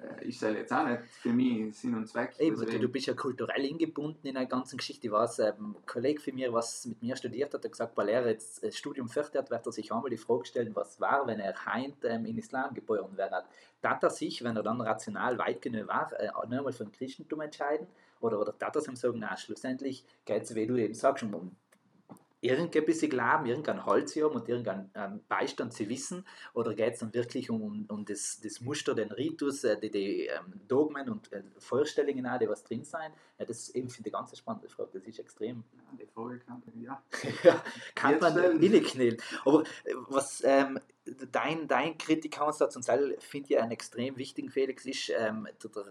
Äh, 0.04 0.24
ich 0.24 0.38
sage 0.38 0.58
jetzt 0.58 0.72
auch 0.72 0.86
nicht 0.86 1.02
für 1.02 1.32
mich 1.32 1.76
Sinn 1.76 1.94
und 1.94 2.06
Zweck. 2.08 2.34
Eben, 2.38 2.56
du, 2.56 2.78
du 2.78 2.88
bist 2.88 3.06
ja 3.06 3.14
kulturell 3.14 3.64
eingebunden 3.64 4.26
in 4.26 4.34
der 4.34 4.46
ganzen 4.46 4.76
Geschichte. 4.76 5.06
Ich 5.06 5.12
weiß, 5.12 5.38
ähm, 5.40 5.76
ein 5.76 5.86
Kollege 5.86 6.20
von 6.20 6.34
mir, 6.34 6.52
was 6.52 6.86
mit 6.86 7.02
mir 7.02 7.16
studiert 7.16 7.54
hat, 7.54 7.64
hat 7.64 7.70
gesagt, 7.70 7.96
weil 7.96 8.08
er 8.08 8.26
jetzt 8.28 8.62
das 8.62 8.76
Studium 8.76 9.08
fertig 9.08 9.36
hat, 9.36 9.50
wird 9.50 9.66
er 9.66 9.72
sich 9.72 9.92
einmal 9.92 10.10
die 10.10 10.16
Frage 10.16 10.44
stellen, 10.44 10.74
was 10.74 11.00
war, 11.00 11.26
wenn 11.26 11.40
er 11.40 11.54
heint 11.66 12.04
ähm, 12.04 12.26
in 12.26 12.38
Islam 12.38 12.74
geboren 12.74 13.16
wäre. 13.16 13.44
Tat 13.82 14.02
er 14.02 14.10
sich, 14.10 14.42
wenn 14.42 14.56
er 14.56 14.62
dann 14.62 14.80
rational 14.80 15.38
weit 15.38 15.62
genug 15.62 15.88
war, 15.88 16.12
äh, 16.18 16.28
einmal 16.28 16.72
für 16.72 16.84
ein 16.84 16.92
Christentum 16.92 17.40
entscheiden? 17.40 17.86
Oder, 18.20 18.40
oder 18.40 18.56
tat 18.56 18.74
er 18.76 18.80
sich 18.80 18.96
sagen, 18.96 19.18
na, 19.18 19.36
schlussendlich 19.36 20.04
geht 20.24 20.44
es, 20.44 20.54
wie 20.54 20.66
du 20.66 20.76
eben 20.76 20.94
sagst, 20.94 21.24
um 21.24 21.56
irgendein 22.44 22.84
bisschen 22.84 23.10
Glauben, 23.10 23.46
irgendein 23.46 23.86
Holz 23.86 24.14
haben 24.16 24.34
und 24.34 24.48
irgendeinen 24.48 24.90
ähm, 24.94 25.20
Beistand 25.28 25.72
zu 25.72 25.88
wissen? 25.88 26.26
Oder 26.52 26.74
geht 26.74 26.94
es 26.94 27.00
dann 27.00 27.14
wirklich 27.14 27.48
um, 27.48 27.86
um 27.88 28.04
das, 28.04 28.38
das 28.42 28.60
Muster, 28.60 28.94
den 28.94 29.10
Ritus, 29.10 29.64
äh, 29.64 29.80
die, 29.80 29.90
die 29.90 30.26
ähm, 30.26 30.60
Dogmen 30.68 31.08
und 31.08 31.32
äh, 31.32 31.42
Vorstellungen, 31.58 32.26
auch, 32.26 32.38
die 32.38 32.48
was 32.48 32.62
drin 32.62 32.84
sein? 32.84 33.12
Ja, 33.38 33.46
das 33.46 33.60
ist 33.60 33.74
eben 33.74 33.88
für 33.88 34.02
die 34.02 34.10
ganze 34.10 34.36
spannende 34.36 34.68
Frage. 34.68 34.90
Das 34.92 35.04
ist 35.04 35.18
extrem. 35.18 35.64
Ja, 35.74 35.98
die 35.98 36.06
Frage 36.06 36.38
kann 36.40 36.62
man, 36.66 36.82
ja. 36.82 37.02
ja 37.42 37.62
kann 37.94 38.18
man 38.20 38.34
knallen. 38.60 39.16
Aber 39.44 39.62
äh, 39.84 39.94
was 40.08 40.42
ähm, 40.44 40.78
dein, 41.32 41.66
dein 41.66 41.96
Kritikansatz, 41.96 42.76
und 42.76 42.86
das 42.86 43.00
finde 43.20 43.54
ich 43.54 43.58
einen 43.58 43.72
extrem 43.72 44.18
wichtigen, 44.18 44.50
Felix, 44.50 44.84
ist 44.84 45.10
ähm, 45.16 45.48
der, 45.62 45.84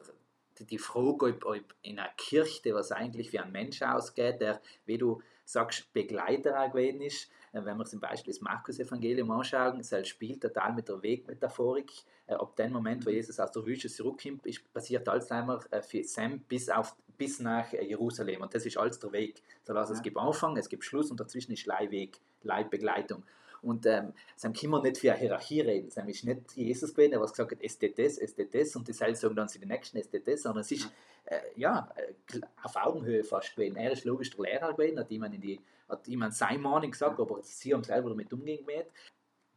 die, 0.59 0.65
die 0.65 0.77
Frage, 0.77 1.25
ob, 1.25 1.45
ob 1.45 1.75
in 1.81 1.97
einer 1.97 2.09
Kirche, 2.15 2.75
was 2.75 2.91
eigentlich 2.91 3.33
wie 3.33 3.39
ein 3.39 3.51
Mensch 3.51 3.81
ausgeht, 3.81 4.39
der, 4.39 4.61
wie 4.85 4.99
du 4.99 5.19
sagst, 5.45 5.91
Begleiter 5.93 6.59
auch 6.59 6.71
gewesen 6.71 7.01
ist. 7.01 7.29
Äh, 7.51 7.63
wenn 7.65 7.77
wir 7.77 7.85
zum 7.85 7.99
Beispiel 7.99 8.33
das 8.33 8.41
Markus-Evangelium 8.41 9.31
anschauen, 9.31 9.79
es 9.79 10.07
spielt 10.07 10.41
total 10.41 10.73
mit 10.73 10.89
der 10.89 11.01
Wegmetaphorik. 11.01 11.91
Äh, 12.27 12.35
ab 12.35 12.55
dem 12.55 12.71
Moment, 12.71 13.05
wo 13.05 13.09
Jesus 13.09 13.39
aus 13.39 13.51
der 13.51 13.65
Wüste 13.65 13.89
zurückkommt, 13.89 14.45
ist, 14.45 14.73
passiert 14.73 15.07
alles 15.07 15.31
einmal 15.31 15.59
äh, 15.71 15.81
für 15.81 16.03
Sam 16.03 16.39
bis, 16.39 16.69
auf, 16.69 16.95
bis 17.17 17.39
nach 17.39 17.71
Jerusalem. 17.73 18.41
Und 18.41 18.53
das 18.53 18.65
ist 18.65 18.77
alles 18.77 18.99
der 18.99 19.11
Weg. 19.11 19.41
Das 19.65 19.75
heißt, 19.77 19.91
es 19.91 20.01
gibt 20.01 20.17
Anfang, 20.17 20.57
es 20.57 20.69
gibt 20.69 20.83
Schluss 20.83 21.11
und 21.11 21.19
dazwischen 21.19 21.53
ist 21.53 21.65
Leihweg, 21.65 22.19
Leihbegleitung. 22.41 23.23
Und 23.63 23.85
ähm, 23.85 24.13
Sam 24.35 24.53
kann 24.53 24.69
man 24.69 24.81
nicht 24.83 24.97
für 24.97 25.11
eine 25.11 25.19
Hierarchie 25.19 25.61
reden. 25.61 25.89
Sam 25.89 26.07
ist 26.09 26.25
nicht 26.25 26.51
Jesus 26.53 26.93
gewesen, 26.93 27.11
der 27.11 27.21
was 27.21 27.31
gesagt 27.31 27.51
hat, 27.51 27.59
es 27.61 27.79
tut 27.79 27.97
das, 27.97 28.17
es 28.17 28.35
tut 28.35 28.53
das 28.53 28.75
und 28.75 28.87
die 28.87 28.93
Seil 28.93 29.15
sagen 29.15 29.35
dann 29.35 29.47
zu 29.47 29.57
den 29.57 29.69
Nächsten, 29.69 29.97
es 29.97 30.09
tut 30.09 30.27
das, 30.27 30.41
sondern 30.41 30.61
es 30.61 30.71
ist 30.71 30.91
äh, 31.25 31.39
ja, 31.55 31.89
äh, 31.95 32.41
auf 32.61 32.75
Augenhöhe 32.75 33.23
fast 33.23 33.55
gewesen. 33.55 33.77
Er 33.77 33.93
ist 33.93 34.03
logisch 34.03 34.31
der 34.31 34.43
Lehrer 34.43 34.73
gewesen, 34.73 34.99
hat 34.99 35.09
jemand, 35.09 35.33
in 35.35 35.41
die, 35.41 35.61
hat 35.87 36.05
jemand 36.07 36.35
seine 36.35 36.59
Meinung 36.59 36.91
gesagt, 36.91 37.19
aber 37.19 37.41
sie 37.41 37.73
haben 37.73 37.83
selber 37.83 38.09
damit 38.09 38.33
umgehen 38.33 38.65
mit. 38.65 38.87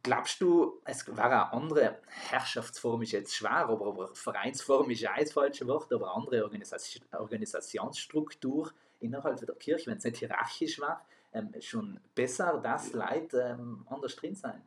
Glaubst 0.03 0.39
du, 0.39 0.79
es 0.85 1.05
war 1.17 1.25
eine 1.25 1.51
andere 1.51 1.97
Herrschaftsform, 2.07 3.01
ist 3.01 3.11
jetzt 3.11 3.35
schwer, 3.35 3.67
aber, 3.67 3.87
aber 3.87 4.15
Vereinsform 4.15 4.89
ist 4.89 5.01
ja 5.01 5.11
ein 5.11 5.27
falsches 5.27 5.67
Wort, 5.67 5.91
aber 5.91 6.05
eine 6.05 6.23
andere 6.23 6.43
Organisation, 6.43 7.03
Organisationsstruktur 7.11 8.71
innerhalb 9.01 9.45
der 9.45 9.55
Kirche, 9.55 9.87
wenn 9.87 9.97
es 9.97 10.05
nicht 10.05 10.17
hierarchisch 10.17 10.79
war, 10.79 11.05
ähm, 11.37 11.61
schon 11.61 11.99
besser, 12.15 12.59
dass 12.59 12.93
Leute 12.93 13.55
ähm, 13.59 13.85
anders 13.89 14.15
drin 14.15 14.35
sein? 14.35 14.61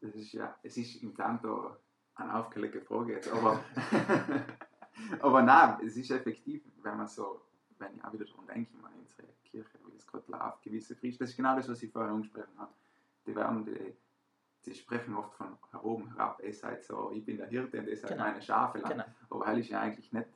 Das 0.00 0.14
ist 0.14 0.32
ja, 0.32 0.56
es 0.62 0.76
ist 0.76 1.02
im 1.02 1.14
Tanto 1.14 1.76
eine 2.14 2.34
aufgelegte 2.34 2.80
Frage 2.80 3.14
jetzt, 3.14 3.30
aber, 3.30 3.60
aber 5.20 5.42
nein, 5.42 5.78
es 5.86 5.96
ist 5.96 6.10
effektiv, 6.10 6.62
wenn 6.82 6.96
man 6.96 7.06
so, 7.08 7.42
wenn 7.78 7.94
ich 7.96 8.04
auch 8.04 8.12
wieder 8.12 8.24
daran 8.24 8.46
denke, 8.46 8.72
in 8.74 8.98
unsere 9.00 9.28
Kirche, 9.44 9.78
wie 9.86 9.96
es 9.96 10.06
gerade 10.06 10.30
läuft, 10.30 10.62
gewisse 10.62 10.96
Christen, 10.96 11.24
das 11.24 11.30
ist 11.30 11.36
genau 11.36 11.56
das, 11.56 11.68
was 11.68 11.82
ich 11.82 11.90
vorher 11.92 12.12
angesprochen 12.12 12.58
habe. 12.58 12.72
Die 13.26 13.34
werden, 13.34 13.64
die, 13.64 13.94
die 14.64 14.74
sprechen 14.74 15.14
oft 15.14 15.34
von 15.34 15.56
oben 15.82 16.08
herab, 16.14 16.40
ihr 16.42 16.52
seid 16.54 16.84
so, 16.84 17.10
ich 17.12 17.24
bin 17.24 17.36
der 17.36 17.48
Hirte 17.48 17.78
und 17.78 17.86
ihr 17.88 17.96
seid 17.96 18.10
Genau. 18.10 18.24
meine 18.24 18.42
Schafe. 18.42 18.80
Genau. 18.80 19.04
Aber 19.30 19.46
heil 19.46 19.58
ist 19.58 19.68
ja 19.70 19.80
eigentlich 19.80 20.12
nicht, 20.12 20.28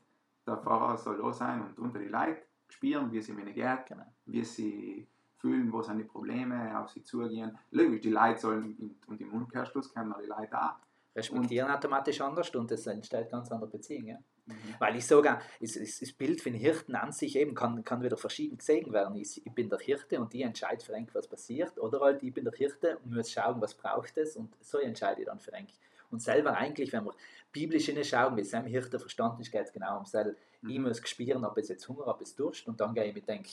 der 0.46 0.56
Pfarrer 0.58 0.96
soll 0.96 1.18
da 1.18 1.32
sein 1.32 1.62
und 1.62 1.78
unter 1.78 1.98
die 1.98 2.08
Leute 2.08 2.42
spüren, 2.68 3.10
wie 3.12 3.18
es 3.18 3.28
ihnen 3.28 3.52
geht, 3.52 3.86
Genau. 3.86 4.06
wie 4.26 4.44
sie 4.44 5.08
fühlen, 5.44 5.70
wo 5.70 5.82
sind 5.82 5.98
die 5.98 6.04
Probleme, 6.04 6.78
auf 6.80 6.88
sie 6.88 7.02
zugehen. 7.02 7.58
Logisch, 7.70 8.00
die 8.00 8.10
Leute 8.10 8.40
sollen, 8.40 8.96
und 9.06 9.20
im 9.20 9.30
Umkehrschluss 9.30 9.92
können 9.92 10.10
auch 10.14 10.20
die 10.20 10.26
Leute 10.26 10.58
auch. 10.58 10.76
Respektieren 11.14 11.70
automatisch 11.70 12.20
anders 12.22 12.50
und 12.54 12.72
es 12.72 12.86
entsteht 12.86 13.30
ganz 13.30 13.52
andere 13.52 13.70
Beziehungen. 13.70 14.08
Ja? 14.08 14.18
Mhm. 14.46 14.54
Weil 14.78 14.96
ich 14.96 15.06
sogar, 15.06 15.42
das, 15.60 15.74
das, 15.74 16.00
das 16.00 16.12
Bild 16.12 16.44
den 16.44 16.54
Hirten 16.54 16.96
an 16.96 17.12
sich 17.12 17.36
eben 17.36 17.54
kann, 17.54 17.84
kann 17.84 18.02
wieder 18.02 18.16
verschieden 18.16 18.56
gesehen 18.56 18.90
werden. 18.92 19.16
Ich, 19.16 19.46
ich 19.46 19.52
bin 19.52 19.68
der 19.68 19.78
Hirte 19.78 20.18
und 20.18 20.34
ich 20.34 20.42
entscheide 20.42 20.82
für 20.82 20.94
einen, 20.94 21.08
was 21.12 21.28
passiert. 21.28 21.78
Oder 21.78 22.00
halt, 22.00 22.22
ich 22.22 22.32
bin 22.32 22.44
der 22.44 22.54
Hirte 22.54 22.98
und 23.04 23.14
muss 23.14 23.30
schauen, 23.30 23.60
was 23.60 23.74
braucht 23.74 24.16
es 24.16 24.36
und 24.36 24.56
so 24.60 24.78
entscheide 24.78 25.20
ich 25.20 25.26
dann 25.26 25.38
für 25.40 25.52
einen. 25.52 25.68
Und 26.10 26.22
selber 26.22 26.56
eigentlich, 26.56 26.92
wenn 26.92 27.04
wir 27.04 27.14
biblisch 27.52 27.86
hinschauen, 27.86 28.36
wie 28.36 28.40
es 28.40 28.54
einem 28.54 28.66
Hirte 28.66 28.98
verstanden 28.98 29.42
ist, 29.42 29.52
geht 29.52 29.66
es 29.66 29.72
genau 29.72 29.98
um 29.98 30.06
selber. 30.06 30.32
Ich 30.62 30.78
Mhm. 30.78 30.84
muss 30.84 31.06
spüren, 31.06 31.44
ob 31.44 31.58
es 31.58 31.68
jetzt 31.68 31.86
Hunger, 31.88 32.06
ob 32.06 32.20
es 32.22 32.34
Durst 32.34 32.66
und 32.66 32.80
dann 32.80 32.94
gehe 32.94 33.04
ich 33.04 33.14
mit 33.14 33.28
denk, 33.28 33.46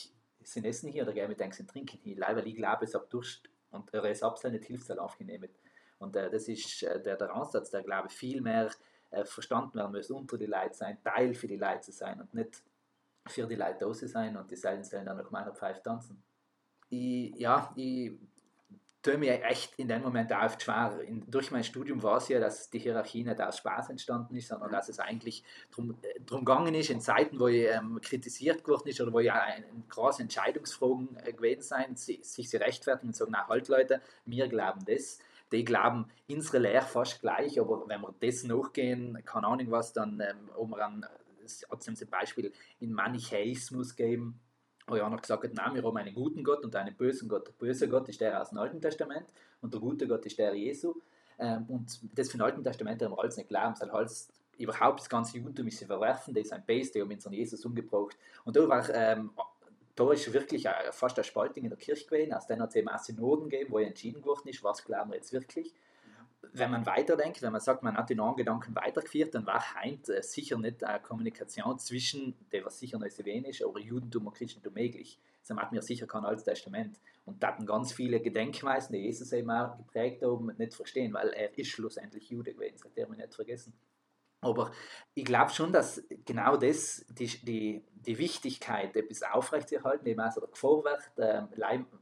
sind 0.43 0.65
Essen 0.65 0.89
hier 0.89 1.03
oder 1.03 1.13
gehe 1.13 1.23
ich 1.23 1.29
mit 1.29 1.39
denk, 1.39 1.53
sind 1.53 1.69
Trinken 1.69 1.99
hier. 2.01 2.17
Leider 2.17 2.45
glaube, 2.55 2.85
es 2.85 2.93
hat 2.93 3.11
Durst 3.11 3.49
und 3.71 3.93
ist 3.93 4.23
absolut 4.23 4.59
nicht 4.59 4.67
hilft, 4.67 4.91
aufgenommen. 4.97 5.49
Und 5.99 6.15
äh, 6.15 6.29
das 6.29 6.47
ist 6.47 6.83
äh, 6.83 7.01
der, 7.01 7.15
der 7.15 7.33
Ansatz, 7.33 7.69
der 7.69 7.83
glaube 7.83 8.07
ich 8.09 8.13
viel 8.13 8.41
mehr 8.41 8.69
äh, 9.11 9.23
verstanden 9.25 9.75
werden 9.75 9.91
muss, 9.91 10.09
unter 10.09 10.37
die 10.37 10.45
Leute 10.47 10.73
sein, 10.73 10.97
Teil 11.03 11.33
für 11.33 11.47
die 11.47 11.57
Leute 11.57 11.81
zu 11.81 11.91
sein 11.91 12.19
und 12.19 12.33
nicht 12.33 12.63
für 13.27 13.45
die 13.45 13.55
Leute 13.55 13.77
da 13.79 13.93
sein 13.93 14.35
und 14.35 14.49
die 14.49 14.55
Seelen 14.55 14.83
sollen 14.83 15.05
dann 15.05 15.17
nach 15.17 15.29
meiner 15.31 15.53
Pfeife 15.53 15.81
tanzen. 15.83 16.23
Ich, 16.89 17.35
ja, 17.35 17.71
ich 17.75 18.13
tue 19.01 19.17
mir 19.17 19.43
echt 19.43 19.75
in 19.77 19.87
dem 19.87 20.01
Moment 20.03 20.31
auch 20.31 20.43
oft 20.43 20.61
schwer. 20.61 20.99
In, 21.07 21.29
durch 21.29 21.51
mein 21.51 21.63
Studium 21.63 22.03
war 22.03 22.17
es 22.17 22.27
ja, 22.27 22.39
dass 22.39 22.69
die 22.69 22.79
Hierarchie 22.79 23.23
nicht 23.23 23.41
aus 23.41 23.57
Spaß 23.57 23.89
entstanden 23.89 24.35
ist, 24.35 24.47
sondern 24.49 24.71
dass 24.71 24.89
es 24.89 24.99
eigentlich 24.99 25.43
darum 25.75 26.45
gegangen 26.45 26.73
ist, 26.75 26.89
in 26.89 27.01
Zeiten, 27.01 27.39
wo 27.39 27.47
ich 27.47 27.67
ähm, 27.67 27.99
kritisiert 28.01 28.63
geworden 28.63 28.87
ist 28.89 29.01
oder 29.01 29.11
wo 29.13 29.19
ja 29.19 29.41
große 29.89 30.21
Entscheidungsfragen 30.21 31.17
äh, 31.23 31.33
gewesen 31.33 31.61
sind, 31.61 31.99
si- 31.99 32.19
sich 32.23 32.49
sie 32.49 32.57
rechtfertigen 32.57 33.09
und 33.09 33.15
sagen, 33.15 33.31
na 33.33 33.47
halt 33.47 33.67
Leute, 33.67 34.01
wir 34.25 34.47
glauben 34.47 34.85
das. 34.85 35.19
Die 35.51 35.65
glauben 35.65 36.05
unsere 36.29 36.59
Lehre 36.59 36.85
fast 36.85 37.19
gleich, 37.19 37.59
aber 37.59 37.87
wenn 37.87 38.01
wir 38.01 38.13
das 38.21 38.43
nachgehen, 38.43 39.21
keine 39.25 39.47
Ahnung 39.47 39.69
was, 39.71 39.91
dann, 39.91 40.19
ähm, 40.21 40.49
ob 40.55 40.69
wir 40.69 40.85
an, 40.85 41.05
es 41.43 41.67
hat 41.69 41.83
zum 41.83 41.95
Beispiel 42.09 42.53
in 42.79 42.93
Manichäismus 42.93 43.95
geben, 43.95 44.39
wo 44.91 44.95
ja 44.95 45.09
noch 45.09 45.21
gesagt 45.21 45.43
nein, 45.53 45.73
wir 45.73 45.83
haben 45.83 45.97
einen 45.97 46.13
guten 46.13 46.43
Gott 46.43 46.63
und 46.63 46.75
einen 46.75 46.95
bösen 46.95 47.29
Gott. 47.29 47.47
Der 47.47 47.53
böse 47.53 47.87
Gott 47.87 48.07
ist 48.09 48.21
der 48.21 48.41
aus 48.41 48.49
dem 48.49 48.59
Alten 48.59 48.81
Testament 48.81 49.27
und 49.61 49.73
der 49.73 49.79
gute 49.79 50.07
Gott 50.07 50.25
ist 50.25 50.37
der 50.37 50.53
Jesu. 50.53 50.95
Ähm, 51.39 51.65
und 51.67 51.99
das 52.17 52.29
für 52.29 52.37
den 52.37 52.43
Alten 52.43 52.63
Testament 52.63 53.01
haben 53.01 53.11
wir 53.11 53.19
alles 53.19 53.37
nicht 53.37 53.49
glauben, 53.49 53.75
sondern 53.75 53.97
alles 53.97 54.29
überhaupt 54.57 54.99
das 54.99 55.09
ganze 55.09 55.37
Judentum 55.37 55.67
ist 55.67 55.79
sie 55.79 55.85
verwerfen, 55.85 56.33
das 56.33 56.45
ist 56.45 56.53
ein 56.53 56.63
Base, 56.65 56.91
die 56.91 57.01
haben 57.01 57.09
unseren 57.09 57.33
Jesus 57.33 57.65
umgebracht. 57.65 58.17
Und 58.43 58.55
da 58.55 58.67
war 58.67 58.87
ähm, 58.93 59.31
da 59.95 60.11
ist 60.11 60.31
wirklich 60.33 60.67
fast 60.91 61.17
eine 61.17 61.23
Spaltung 61.23 61.63
in 61.63 61.69
der 61.69 61.77
Kirche 61.77 62.05
gewesen, 62.05 62.33
aus 62.33 62.47
denen 62.47 62.61
hat 62.61 62.69
es 62.69 62.75
eben 62.75 62.89
auch 62.89 62.99
Synoden 62.99 63.49
gegeben, 63.49 63.71
wo 63.71 63.79
entschieden 63.79 64.23
worden 64.25 64.47
ist, 64.47 64.63
was 64.63 64.83
glauben 64.83 65.11
wir 65.11 65.17
jetzt 65.17 65.33
wirklich. 65.33 65.73
Wenn 66.53 66.71
man 66.71 66.85
weiterdenkt, 66.85 67.41
wenn 67.41 67.51
man 67.51 67.61
sagt, 67.61 67.83
man 67.83 67.95
hat 67.95 68.09
den 68.09 68.17
neuen 68.17 68.35
Gedanken 68.35 68.75
weitergeführt, 68.75 69.35
dann 69.35 69.45
war 69.45 69.75
heint 69.75 70.09
äh, 70.09 70.23
sicher 70.23 70.57
nicht 70.57 70.83
eine 70.83 70.99
Kommunikation 70.99 71.77
zwischen, 71.79 72.35
der 72.51 72.65
was 72.65 72.79
sicher 72.79 72.97
nicht 72.97 73.15
so 73.15 73.23
ist, 73.23 73.63
aber 73.63 73.79
Judentum 73.79 74.27
und 74.27 74.35
Christentum 74.35 74.73
möglich. 74.73 75.19
Das 75.47 75.57
hat 75.57 75.71
mir 75.71 75.81
sicher 75.81 76.07
kein 76.07 76.25
Altes 76.25 76.45
Testament. 76.45 76.99
Und 77.25 77.41
da 77.41 77.47
hatten 77.47 77.65
ganz 77.65 77.93
viele 77.93 78.19
Gedenkweisen, 78.19 78.93
die 78.93 78.99
Jesus 78.99 79.31
eben 79.33 79.51
auch 79.51 79.77
geprägt 79.77 80.23
haben, 80.23 80.51
nicht 80.57 80.73
verstehen, 80.73 81.13
weil 81.13 81.29
er 81.29 81.57
ist 81.57 81.69
schlussendlich 81.69 82.29
Jude 82.29 82.53
gewesen, 82.53 82.75
das 82.75 82.85
hat 82.85 82.97
er 82.97 83.09
nicht 83.09 83.35
vergessen. 83.35 83.73
Aber 84.41 84.71
ich 85.13 85.23
glaube 85.23 85.51
schon, 85.51 85.71
dass 85.71 86.03
genau 86.25 86.57
das, 86.57 87.05
die, 87.09 87.27
die, 87.27 87.85
die 87.93 88.17
Wichtigkeit, 88.17 88.95
etwas 88.95 89.21
aufrechtzuerhalten, 89.21 90.07
eben 90.07 90.19
also 90.19 90.41
der 90.41 90.49
Gefahr 90.49 90.83
wird, 90.83 91.11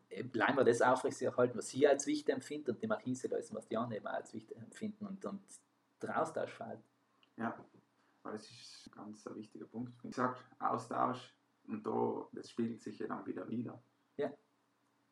leim, 0.09 0.31
leim 0.33 0.57
wir 0.57 0.63
das 0.63 0.81
aufrechtzuerhalten, 0.81 1.57
was 1.57 1.69
sie 1.69 1.87
als 1.87 2.05
wichtig 2.07 2.33
empfinden 2.33 2.71
und 2.71 2.81
die 2.81 2.87
Markise 2.87 3.27
lösen, 3.27 3.55
was 3.55 3.67
die 3.67 3.77
anderen 3.77 3.97
eben 3.97 4.07
als 4.07 4.33
wichtig 4.33 4.57
empfinden 4.57 5.05
und, 5.05 5.23
und 5.25 5.41
der 6.01 6.21
Austausch 6.21 6.51
fällt. 6.51 6.81
Ja, 7.37 7.57
weil 8.23 8.33
das 8.33 8.49
ist 8.49 8.87
ein 8.87 8.91
ganz 8.91 9.27
ein 9.27 9.35
wichtiger 9.35 9.65
Punkt. 9.65 10.03
Wie 10.03 10.09
gesagt, 10.09 10.43
Austausch 10.59 11.33
und 11.67 11.85
da, 11.85 12.27
das 12.33 12.49
spiegelt 12.49 12.81
sich 12.81 12.99
ja 12.99 13.07
dann 13.07 13.25
wieder 13.25 13.47
wieder. 13.47 13.81
Ja. 14.17 14.31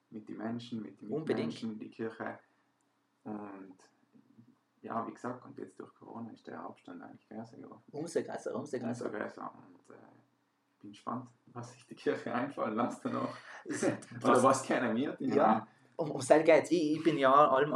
Mit 0.09 0.27
den 0.27 0.37
Menschen, 0.37 0.81
mit 0.81 1.01
den. 1.01 1.23
Menschen, 1.23 1.77
die 1.77 1.89
Kirche. 1.89 2.39
Und 3.23 3.77
ja, 4.81 5.05
wie 5.07 5.13
gesagt, 5.13 5.45
und 5.45 5.57
jetzt 5.57 5.79
durch 5.79 5.93
Corona 5.95 6.31
ist 6.31 6.47
der 6.47 6.59
Abstand 6.61 7.01
eigentlich 7.01 7.27
größer 7.27 7.57
geworden. 7.57 7.83
Umso 7.91 8.21
größer, 8.21 8.55
umso 8.55 8.77
Umso 8.77 8.79
größer. 8.79 9.09
größer. 9.09 9.53
Und 9.53 9.95
äh, 9.95 9.99
ich 10.19 10.26
bin 10.87 10.93
gespannt, 10.93 11.27
was 11.53 11.73
sich 11.73 11.85
die 11.87 11.95
Kirche 11.95 12.33
einfallen 12.33 12.75
lässt 12.75 13.03
danach. 13.03 13.35
Oder 14.23 14.43
was 14.43 14.63
kennen 14.63 14.95
wir? 14.95 15.13
Die 15.19 15.27
Ja. 15.29 15.67
Um, 15.97 16.11
um 16.11 16.19
das 16.19 16.43
geht 16.45 16.71
ich, 16.71 16.97
ich 16.97 17.03
bin 17.03 17.17
ja 17.17 17.33
allem, 17.33 17.73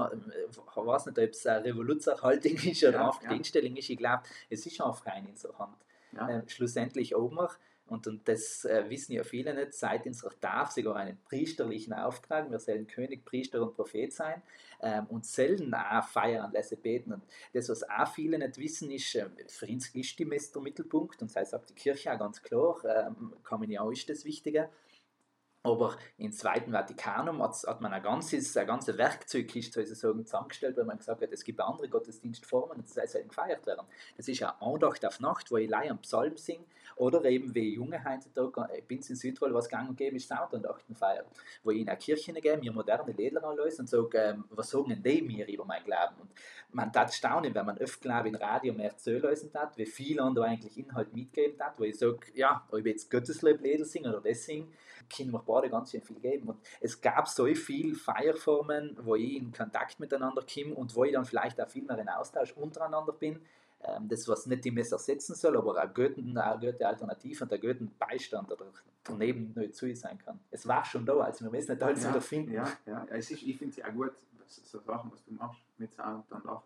ich 0.47 0.57
weiß 0.57 1.07
nicht, 1.07 1.17
ob 1.17 1.29
es 1.31 1.45
eine 1.47 1.65
Revoluzerhaltung 1.65 2.51
ist 2.53 2.83
oder 2.83 2.93
Ja, 2.93 3.05
einfach 3.07 3.19
die 3.19 3.25
ja. 3.25 3.31
Einstellung 3.31 3.75
ist. 3.75 3.89
Ich 3.89 3.97
glaube, 3.97 4.21
es 4.47 4.63
ist 4.67 4.79
auch 4.79 5.03
rein 5.07 5.25
in 5.25 5.33
der 5.41 5.57
Hand. 5.57 5.75
Ja. 6.11 6.29
äh, 6.29 6.47
schlussendlich 6.47 7.15
oben 7.15 7.37
wir, 7.37 7.49
und, 7.91 8.07
und 8.07 8.25
das 8.27 8.63
äh, 8.63 8.89
wissen 8.89 9.11
ja 9.11 9.23
viele 9.23 9.53
nicht, 9.53 9.73
unserer 10.05 10.39
Tafel 10.39 10.83
sogar 10.83 10.95
einen 10.95 11.17
priesterlichen 11.27 11.91
Auftrag, 11.91 12.49
wir 12.49 12.57
sollen 12.57 12.87
König, 12.87 13.25
Priester 13.25 13.61
und 13.61 13.75
Prophet 13.75 14.13
sein 14.13 14.41
ähm, 14.81 15.07
und 15.07 15.25
sollen 15.25 15.73
auch 15.73 16.07
feiern, 16.07 16.51
lassen 16.53 16.77
beten. 16.81 17.11
Und 17.11 17.23
das, 17.53 17.67
was 17.67 17.83
auch 17.89 18.07
viele 18.07 18.39
nicht 18.39 18.57
wissen, 18.57 18.89
ist, 18.91 19.13
äh, 19.15 19.27
für 19.47 19.67
uns 19.67 19.89
ist 19.93 20.17
die 20.17 20.23
Messe 20.23 20.53
der 20.53 20.61
Mittelpunkt 20.61 21.21
und 21.21 21.29
sei 21.29 21.43
sagt 21.43 21.69
die 21.71 21.75
Kirche 21.75 22.13
auch 22.13 22.19
ganz 22.19 22.41
klar, 22.41 22.81
ähm, 22.85 23.33
Kommunion 23.43 23.91
ist 23.91 24.09
das 24.09 24.23
Wichtige. 24.23 24.69
Aber 25.63 25.95
im 26.17 26.31
Zweiten 26.31 26.71
Vatikanum 26.71 27.41
hat, 27.43 27.55
hat 27.67 27.81
man 27.81 27.93
ein 27.93 28.01
ganzes, 28.01 28.57
eine 28.57 28.65
ganze 28.65 28.97
Werkzeugkiste 28.97 29.85
sozusagen 29.85 30.25
zusammengestellt, 30.25 30.75
weil 30.77 30.85
man 30.85 30.97
gesagt 30.97 31.21
hat, 31.21 31.31
es 31.31 31.43
gibt 31.43 31.59
andere 31.59 31.87
Gottesdienstformen 31.87 32.83
das 32.83 33.11
soll 33.11 33.23
gefeiert 33.23 33.65
werden. 33.67 33.85
Das 34.17 34.27
ist 34.27 34.41
eine 34.41 34.59
Andacht 34.61 35.05
auf 35.05 35.19
Nacht, 35.19 35.51
wo 35.51 35.57
ich 35.57 35.69
leider 35.69 35.91
einen 35.91 35.99
Psalm 35.99 36.35
singe 36.35 36.65
oder 36.95 37.23
eben 37.25 37.53
wie 37.53 37.75
junge 37.75 38.03
heutzutage, 38.03 38.67
ich 38.77 38.85
bin 38.85 38.99
in 38.99 39.15
Südtirol, 39.15 39.53
was 39.53 39.69
gang 39.69 39.89
und 39.89 39.97
gäbe 39.97 40.15
ist 40.15 40.27
Sautandachten 40.27 40.95
feiern, 40.95 41.25
wo 41.63 41.71
ich 41.71 41.81
in 41.81 41.89
eine 41.89 41.97
Kirche 41.97 42.33
gehe, 42.33 42.57
mir 42.57 42.71
moderne 42.71 43.11
Lieder 43.11 43.43
anlöse 43.43 43.81
und 43.81 43.87
sage, 43.87 44.17
ähm, 44.17 44.45
was 44.49 44.69
sagen 44.69 44.89
denn 44.89 45.03
die 45.03 45.21
mir 45.21 45.47
über 45.47 45.65
mein 45.65 45.83
Glauben? 45.83 46.15
Und 46.21 46.29
man 46.71 46.91
tat 46.91 47.13
staunen, 47.13 47.53
wenn 47.53 47.65
man 47.65 47.77
öfter 47.77 48.01
glaube 48.01 48.29
im 48.29 48.35
Radio 48.35 48.73
mehr 48.73 48.97
zulösen 48.97 49.51
hat, 49.53 49.77
wie 49.77 49.85
viel 49.85 50.19
andere 50.19 50.45
eigentlich 50.45 50.77
Inhalt 50.77 51.13
mitgeben 51.13 51.59
hat, 51.59 51.79
wo 51.79 51.83
ich 51.83 51.97
sage, 51.97 52.19
ja, 52.33 52.67
ob 52.69 52.79
ich 52.79 52.85
jetzt 52.85 53.11
Gottesloblieder 53.11 53.85
singe 53.85 54.09
oder 54.09 54.21
das 54.21 54.43
singe, 54.43 54.67
können 55.15 55.31
wir 55.31 55.39
beide 55.51 55.69
ganz 55.69 55.91
schön 55.91 56.01
viel 56.01 56.19
geben. 56.19 56.49
Und 56.49 56.59
es 56.79 56.99
gab 56.99 57.27
so 57.27 57.45
viele 57.45 57.95
Feierformen, 57.95 58.97
wo 59.01 59.15
ich 59.15 59.37
in 59.37 59.51
Kontakt 59.51 59.99
miteinander 59.99 60.43
komme 60.43 60.75
und 60.75 60.95
wo 60.95 61.03
ich 61.03 61.13
dann 61.13 61.25
vielleicht 61.25 61.59
auch 61.61 61.67
viel 61.67 61.83
mehr 61.83 61.97
in 61.97 62.09
Austausch 62.09 62.53
untereinander 62.55 63.13
bin. 63.13 63.39
Ähm, 63.83 64.07
das, 64.07 64.27
was 64.27 64.45
nicht 64.45 64.63
die 64.63 64.71
Messe 64.71 64.95
ersetzen 64.95 65.33
soll, 65.35 65.57
aber 65.57 65.81
eine 65.81 65.91
gute, 65.91 66.21
eine 66.21 66.59
gute 66.59 66.87
Alternative 66.87 67.43
und 67.43 67.51
einen 67.51 67.61
guten 67.61 67.91
Beistand 67.97 68.51
oder 68.51 68.65
daneben 69.03 69.53
neu 69.55 69.67
zu 69.69 69.93
sein 69.95 70.19
kann. 70.19 70.39
Es 70.51 70.67
war 70.67 70.85
schon 70.85 71.05
da, 71.05 71.13
als 71.13 71.41
wir 71.41 71.51
es 71.53 71.67
nicht 71.67 71.81
alles 71.81 72.03
ja, 72.03 72.09
wieder 72.09 72.21
finden. 72.21 72.51
Ja, 72.51 72.71
ja. 72.85 73.05
Es 73.09 73.31
ist, 73.31 73.41
ich 73.41 73.57
finde 73.57 73.79
es 73.79 73.83
auch 73.83 73.93
gut, 73.93 74.11
so 74.45 74.79
Sachen, 74.79 75.11
was 75.11 75.23
du 75.23 75.33
machst 75.33 75.61
mit 75.77 75.93
Sound 75.93 76.31
und 76.31 76.45
Lacht. 76.45 76.65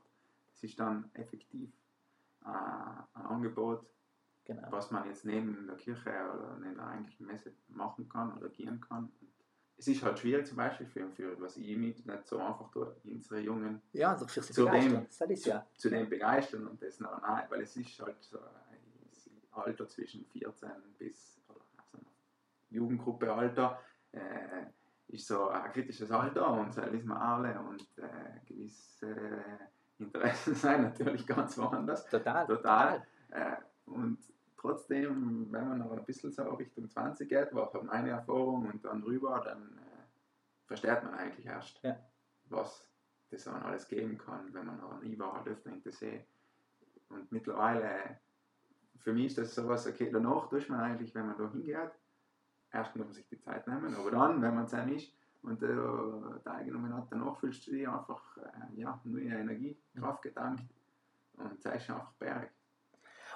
Es 0.56 0.64
ist 0.64 0.80
dann 0.80 1.10
effektiv 1.14 1.70
äh, 2.44 2.48
ein 2.50 3.26
Angebot, 3.26 3.86
Genau. 4.46 4.68
was 4.72 4.92
man 4.92 5.08
jetzt 5.08 5.26
neben 5.26 5.66
der 5.68 5.76
Kirche 5.76 6.10
oder 6.10 6.58
neben 6.62 6.76
der 6.76 6.88
eigentlichen 6.88 7.26
Messe 7.26 7.52
machen 7.70 8.08
kann 8.08 8.38
oder 8.38 8.48
gehen 8.50 8.80
kann. 8.80 9.06
Und 9.20 9.30
es 9.78 9.88
ist 9.88 10.04
halt 10.04 10.20
schwierig 10.20 10.46
zum 10.46 10.58
Beispiel 10.58 10.86
für, 10.86 11.10
für 11.12 11.42
was 11.42 11.58
ich 11.58 11.76
mit 11.76 12.06
nicht 12.06 12.28
so 12.28 12.38
einfach 12.40 12.70
tue, 12.72 12.96
unsere 13.06 13.40
Jungen 13.42 13.82
Ja, 13.94 14.12
also 14.12 14.28
für 14.28 14.42
Zu 14.42 14.66
dem- 14.66 15.06
Das 15.06 15.22
ist 15.30 15.46
ja. 15.48 15.66
zu 15.76 15.90
dem 15.90 16.08
begeistern 16.10 16.68
und 16.68 16.82
das 16.82 17.00
noch 17.00 17.20
nein, 17.22 17.46
weil 17.50 17.62
es 17.62 17.76
ist 17.76 18.00
halt 18.00 18.22
so 18.24 18.38
ein 18.40 19.42
Alter 19.52 19.88
zwischen 19.88 20.26
14 20.26 20.70
bis 21.00 21.42
also 21.48 22.06
Jugendgruppe 22.70 23.34
Alter 23.34 23.80
äh, 24.12 24.66
ist 25.08 25.28
so 25.28 25.48
ein 25.50 25.72
kritisches 25.72 26.12
Alter 26.12 26.52
und 26.52 26.76
das 26.78 26.92
wissen 26.92 27.08
wir 27.10 27.20
alle 27.22 27.60
und 27.62 27.82
äh, 27.98 28.40
gewisse 28.46 29.16
Interessen 29.98 30.54
sind 30.56 30.82
natürlich 30.84 31.26
ganz 31.26 31.58
woanders. 31.58 32.06
Total. 32.10 32.46
Total. 32.46 33.08
Äh, 33.30 33.56
und 33.86 34.18
trotzdem, 34.58 35.52
wenn 35.52 35.68
man 35.70 35.80
noch 35.80 35.92
ein 35.92 36.06
bisschen 36.06 36.32
so 36.32 36.44
Richtung 36.56 36.90
20 36.90 37.30
geht, 37.30 37.54
war 37.54 37.72
halt 37.72 37.84
meine 37.84 38.10
Erfahrung 38.12 38.68
und 38.68 38.84
dann 38.84 39.04
rüber, 39.04 39.42
dann 39.44 39.78
äh, 39.78 40.66
versteht 40.66 41.04
man 41.04 41.14
eigentlich 41.14 41.46
erst, 41.46 41.82
Ja. 41.84 41.98
was 42.46 42.90
das 43.30 43.44
dann 43.46 43.62
alles 43.64 43.88
geben 43.88 44.18
kann, 44.18 44.54
wenn 44.54 44.66
man 44.66 44.80
noch 44.80 45.02
nie 45.02 45.18
war, 45.20 45.34
halt 45.38 45.48
öfter 45.48 45.72
in 45.72 45.82
der 45.82 45.92
See 45.92 46.26
Und 47.10 47.32
mittlerweile, 47.32 48.20
für 48.98 49.14
mich 49.14 49.28
ist 49.28 49.38
das 49.38 49.56
sowas, 49.56 49.86
okay, 49.88 50.10
danach 50.12 50.50
tut 50.50 50.68
man 50.70 50.80
eigentlich, 50.80 51.14
wenn 51.14 51.28
man 51.28 51.38
da 51.38 51.50
hingeht, 51.52 51.92
erst 52.72 52.96
muss 52.96 53.06
man 53.06 53.14
sich 53.14 53.28
die 53.28 53.40
Zeit 53.40 53.68
nehmen, 53.68 53.94
aber 53.96 54.12
dann, 54.12 54.42
wenn 54.42 54.56
man 54.56 54.68
dann 54.68 54.92
ist 54.94 55.12
und 55.44 55.62
äh, 55.62 56.40
teilgenommen 56.44 56.94
hat, 56.94 57.08
danach 57.12 57.38
fühlst 57.40 57.68
du 57.68 57.72
dich 57.72 57.88
einfach 57.88 58.38
äh, 58.38 58.80
ja, 58.80 59.00
neue 59.04 59.30
Energie, 59.30 59.78
Kraft 59.96 60.24
getankt 60.24 60.64
und 61.34 61.54
ist 61.54 61.68
einfach 61.68 62.12
Berg. 62.14 62.52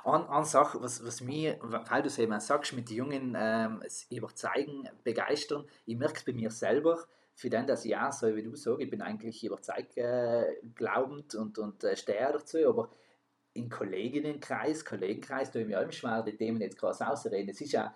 Eine, 0.06 0.30
eine 0.30 0.46
Sache, 0.46 0.82
was, 0.82 1.06
was 1.06 1.22
mir, 1.22 1.58
weil 1.62 2.02
du 2.02 2.08
es 2.08 2.18
eben 2.18 2.40
sagst, 2.40 2.74
mit 2.74 2.90
Jungen 2.90 3.36
ähm, 3.38 3.82
überzeugen, 4.10 4.90
begeistern, 5.04 5.66
ich 5.86 5.98
merke 5.98 6.18
es 6.18 6.24
bei 6.24 6.34
mir 6.34 6.52
selber, 6.52 7.06
für 7.36 7.50
den 7.50 7.68
das 7.68 7.86
ja, 7.86 8.12
so 8.12 8.36
wie 8.36 8.44
du 8.44 8.56
sagst, 8.56 8.82
ich 8.82 8.90
bin 8.90 9.02
eigentlich 9.02 9.44
überzeugt 9.44 9.98
äh, 9.98 10.58
glaubend 10.76 11.36
und, 11.36 11.58
und 11.58 11.84
äh, 11.84 11.96
stehe 11.96 12.32
dazu, 12.32 12.58
aber 12.68 12.90
im 13.54 13.70
Kolleginnenkreis, 13.70 14.86
Kollegenkreis, 14.86 15.52
tue 15.52 15.62
ich 15.62 15.68
mir 15.68 15.80
auch 15.80 15.92
schwer, 15.92 16.24
die 16.24 16.36
Themen 16.36 16.62
jetzt 16.62 16.78
krass 16.78 17.02
auszureden. 17.02 17.50
Es 17.50 17.62
ist 17.62 17.72
ja, 17.72 17.96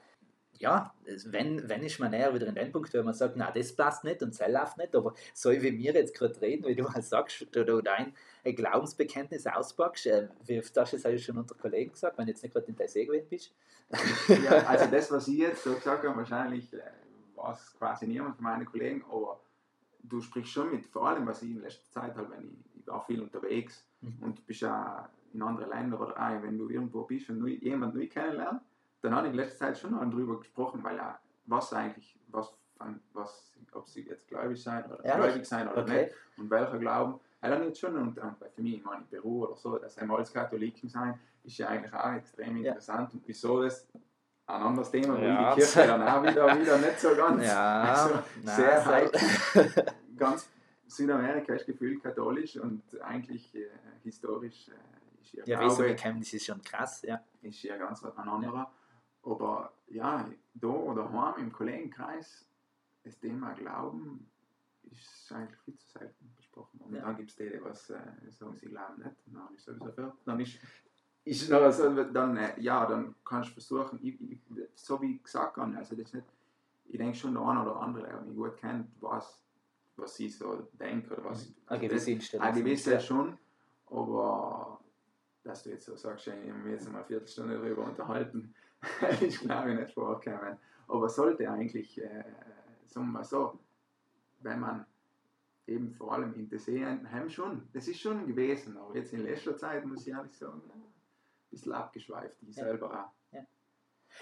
ja, 0.64 0.94
wenn, 1.26 1.68
wenn 1.68 1.84
ist 1.84 2.00
man 2.00 2.14
eher 2.14 2.34
wieder 2.34 2.48
in 2.48 2.56
den 2.56 2.72
Punkt, 2.72 2.94
wo 2.94 3.04
man 3.04 3.14
sagt, 3.14 3.36
na 3.36 3.52
das 3.52 3.76
passt 3.76 4.06
nicht 4.06 4.24
und 4.24 4.40
das 4.40 4.48
läuft 4.48 4.78
nicht, 4.78 4.96
aber 4.96 5.14
so 5.34 5.52
wie 5.52 5.78
wir 5.78 5.94
jetzt 5.94 6.16
gerade 6.16 6.40
reden, 6.40 6.66
wie 6.66 6.76
du 6.76 6.90
halt 6.90 7.04
sagst, 7.04 7.46
du 7.52 7.82
dein 7.82 8.14
Glaubensbekenntnis 8.46 9.46
auspackst, 9.46 10.06
äh, 10.06 10.30
wie 10.46 10.60
oft 10.60 10.76
hast 10.78 10.94
du 10.94 10.98
das 10.98 11.22
schon 11.22 11.38
unter 11.38 11.54
Kollegen 11.56 11.92
gesagt, 11.92 12.18
wenn 12.18 12.28
du 12.28 12.32
jetzt 12.32 12.44
nicht 12.44 12.54
gerade 12.54 12.68
in 12.68 12.78
der 12.78 12.88
See 12.88 13.06
gewesen 13.06 13.28
bist? 13.30 13.54
ja, 14.30 14.52
also 14.66 14.90
das, 14.90 15.12
was 15.12 15.28
ich 15.28 15.40
jetzt 15.40 15.64
so 15.66 15.74
gesagt 15.74 16.08
habe, 16.08 16.16
wahrscheinlich 16.16 16.74
äh, 16.74 16.80
war 17.36 17.54
es 17.54 17.76
quasi 17.78 18.08
niemand 18.08 18.38
von 18.38 18.46
meinen 18.46 18.66
Kollegen, 18.66 19.04
aber 19.12 19.42
du 20.02 20.22
sprichst 20.22 20.54
schon 20.54 20.72
mit, 20.72 20.86
vor 20.86 21.10
allem 21.10 21.28
was 21.28 21.42
ich 21.42 21.52
in 21.52 21.62
letzter 21.62 21.92
Zeit 21.92 22.16
halt, 22.16 22.32
wenn 22.32 22.46
ich, 22.46 22.80
ich 22.80 22.88
war 22.88 23.06
viel 23.06 23.22
unterwegs 23.22 23.86
mhm. 24.00 24.18
und 24.22 24.38
du 24.40 24.42
bist 24.44 24.62
ja 24.62 25.10
in 25.34 25.42
andere 25.42 25.70
Länder 25.70 26.00
oder 26.00 26.16
auch 26.18 26.42
wenn 26.42 26.58
du 26.58 26.70
irgendwo 26.70 27.04
bist 27.04 27.30
und 27.30 27.46
jemanden 27.48 27.98
neu 27.98 28.08
kennenlernst, 28.08 28.66
dann 29.04 29.16
habe 29.16 29.28
ich 29.28 29.34
in 29.34 29.40
letzter 29.40 29.66
Zeit 29.66 29.78
schon 29.78 29.92
noch 29.92 30.02
darüber 30.02 30.40
gesprochen, 30.40 30.84
weil 30.84 30.96
ja, 30.96 31.20
was 31.46 31.74
eigentlich, 31.74 32.18
was, 32.30 32.54
was 33.14 33.52
ob 33.74 33.88
sie 33.88 34.02
jetzt 34.02 34.28
gläubig 34.28 34.62
sein 34.62 34.86
oder 34.86 35.06
ja, 35.06 35.18
gläubig 35.18 35.46
sein 35.46 35.68
oder 35.68 35.82
okay. 35.82 36.06
nicht 36.06 36.16
und 36.38 36.50
welcher 36.50 36.78
Glauben. 36.78 37.20
Ja, 37.42 37.50
dann 37.50 37.64
jetzt 37.64 37.80
schon 37.80 37.96
und, 37.98 38.18
und 38.18 38.36
für 38.56 38.62
mich, 38.62 38.76
ich 38.76 38.84
meine, 38.84 39.04
Peru 39.04 39.46
oder 39.46 39.56
so, 39.56 39.78
dass 39.78 39.98
einmal 39.98 40.20
als 40.20 40.32
Katholiken 40.32 40.88
sein, 40.88 41.20
ist 41.44 41.58
ja 41.58 41.68
eigentlich 41.68 41.94
auch 41.94 42.14
extrem 42.14 42.56
interessant 42.58 43.12
ja. 43.12 43.20
und 43.20 43.28
wieso 43.28 43.62
das 43.62 43.88
ein 44.46 44.62
anderes 44.62 44.92
Thema, 44.92 45.18
wo 45.18 45.22
ja. 45.22 45.54
die 45.54 45.62
Kirche 45.62 45.88
dann 45.88 46.02
auch 46.02 46.24
wieder, 46.24 46.60
wieder 46.60 46.78
nicht 46.78 47.00
so 47.00 47.16
ganz 47.16 47.46
ja, 47.46 47.82
also 47.82 48.20
sehr 48.44 48.86
heikel. 48.86 49.20
ganz 50.18 50.50
Südamerika 50.88 51.54
ist 51.54 51.66
gefühlt 51.66 52.04
katholisch 52.04 52.58
und 52.58 52.84
eigentlich 53.02 53.54
äh, 53.56 53.70
historisch 54.04 54.70
äh, 54.70 55.22
ist 55.22 55.34
ihr 55.34 55.44
ja, 55.46 55.60
Glaube, 55.60 55.84
Bekenntnis 55.84 56.34
ist 56.34 56.46
schon 56.46 56.62
krass, 56.62 57.02
ja. 57.02 57.22
Ist 57.42 57.64
ja 57.64 57.78
ganz 57.78 58.04
ein 58.04 58.12
anderer. 58.30 58.54
Ja. 58.54 58.72
Aber 59.24 59.74
ja, 59.88 60.30
da 60.54 60.68
oder 60.68 61.12
heim 61.12 61.46
im 61.46 61.52
Kollegenkreis, 61.52 62.46
das 63.04 63.20
Thema 63.20 63.54
Glauben 63.54 64.30
ist 64.92 65.32
eigentlich 65.32 65.60
viel 65.62 65.78
zu 65.78 65.88
selten 65.88 66.34
besprochen. 66.36 66.80
Und 66.82 66.94
ja. 66.94 67.02
dann 67.02 67.18
gibt 67.18 67.30
es 67.30 67.36
die, 67.36 67.50
die 67.50 67.64
was 67.64 67.90
äh, 67.90 68.00
sagen, 68.30 68.56
sie 68.58 68.68
glauben 68.68 69.02
nicht. 69.02 69.16
Und 69.26 69.36
dann 69.36 69.56
ist 69.56 69.66
sowieso 69.66 69.92
für. 69.92 70.14
Dann 70.26 70.40
ist 70.40 70.60
ist 71.26 71.50
noch 71.50 71.72
so, 71.72 72.04
dann, 72.04 72.38
äh, 72.38 72.60
ja, 72.60 72.86
dann 72.86 73.16
kannst 73.24 73.50
du 73.50 73.54
versuchen, 73.54 74.00
ich, 74.02 74.20
ich, 74.22 74.40
so 74.76 75.02
wie 75.02 75.16
ich 75.16 75.24
gesagt 75.24 75.58
habe, 75.58 75.76
also 75.78 75.96
das 75.96 76.14
nicht, 76.14 76.26
ich 76.86 76.98
denke 76.98 77.18
schon, 77.18 77.34
der 77.34 77.44
eine 77.44 77.62
oder 77.62 77.78
andere, 77.78 78.08
der 78.08 78.22
mich 78.22 78.36
gut 78.36 78.58
kennt, 78.58 78.88
was, 79.00 79.42
was 79.96 80.16
sie 80.16 80.30
so 80.30 80.68
denken 80.74 81.12
oder 81.14 81.24
was. 81.26 81.54
Eine 81.68 81.80
gewisse 81.80 82.12
Einstellung. 82.12 82.46
Eine 82.46 82.60
gewisse 82.60 83.00
schon, 83.00 83.38
aber 83.90 84.80
dass 85.44 85.64
du 85.64 85.70
jetzt 85.70 85.86
so 85.86 85.96
sagst, 85.96 86.28
ich 86.28 86.34
habe 86.34 86.70
jetzt 86.70 86.90
mal 86.90 87.00
eine 87.00 87.08
Viertelstunde 87.08 87.58
darüber 87.58 87.86
unterhalten, 87.86 88.54
ich 89.22 89.40
glaube 89.40 89.76
nicht 89.76 89.94
vorkommen. 89.94 90.58
Aber 90.88 91.10
sollte 91.10 91.50
eigentlich, 91.50 92.02
äh, 92.02 92.24
sagen 92.86 93.08
wir 93.08 93.14
mal 93.14 93.24
so, 93.24 93.60
wenn 94.42 94.60
man 94.60 94.86
eben 95.68 95.94
vor 95.94 96.14
allem 96.14 96.34
in 96.36 96.50
Dessert 96.50 97.10
haben 97.12 97.30
schon, 97.30 97.68
das 97.74 97.88
ist 97.88 98.00
schon 98.00 98.28
gewesen, 98.28 98.78
aber 98.78 98.96
jetzt 98.96 99.14
in 99.14 99.24
letzter 99.24 99.56
Zeit 99.56 99.86
muss 99.86 100.06
ich 100.06 100.14
ehrlich 100.14 100.34
sagen, 100.34 100.62
bisschen 101.50 101.74
abgeschweift, 101.74 102.38
ich 102.42 102.56
ja. 102.58 102.66
selber 102.66 102.88
auch. 102.88 103.34
Ja. 103.34 103.46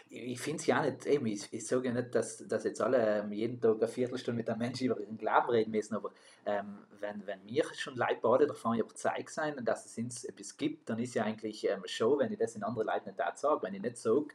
Ich 0.09 0.39
finde 0.39 0.59
es 0.59 0.65
ja 0.67 0.81
nicht, 0.81 1.05
eben, 1.05 1.25
ich, 1.25 1.51
ich 1.51 1.65
sage 1.65 1.87
ja 1.87 1.93
nicht, 1.93 2.13
dass, 2.13 2.45
dass 2.47 2.63
jetzt 2.63 2.81
alle 2.81 3.19
ähm, 3.19 3.31
jeden 3.31 3.59
Tag 3.59 3.77
eine 3.77 3.87
Viertelstunde 3.87 4.37
mit 4.37 4.49
einem 4.49 4.59
Menschen 4.59 4.85
über 4.85 4.99
ihren 4.99 5.17
Glauben 5.17 5.49
reden 5.49 5.71
müssen, 5.71 5.95
aber 5.95 6.11
ähm, 6.45 6.79
wenn, 6.99 7.25
wenn 7.25 7.43
mir 7.43 7.63
schon 7.73 7.95
Leute 7.95 8.47
davon 8.47 8.77
überzeugt 8.77 9.29
sein, 9.29 9.63
dass 9.65 9.85
es 9.85 10.23
etwas 10.23 10.55
gibt, 10.55 10.89
dann 10.89 10.99
ist 10.99 11.15
ja 11.15 11.23
eigentlich 11.23 11.67
ähm, 11.67 11.81
schon, 11.85 12.19
wenn 12.19 12.31
ich 12.31 12.39
das 12.39 12.55
in 12.55 12.63
anderen 12.63 12.87
Leuten 12.87 13.09
nicht 13.09 13.37
sage, 13.37 13.63
wenn 13.63 13.73
ich 13.73 13.81
nicht 13.81 13.97
sage, 13.97 14.27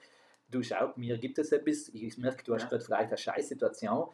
du 0.50 0.62
schau, 0.62 0.92
mir 0.96 1.18
gibt 1.18 1.38
es 1.38 1.52
etwas, 1.52 1.88
ich 1.88 2.18
merke, 2.18 2.44
du 2.44 2.54
hast 2.54 2.62
ja. 2.62 2.68
gerade 2.68 2.84
vielleicht 2.84 3.08
eine 3.08 3.18
Scheißsituation, 3.18 4.08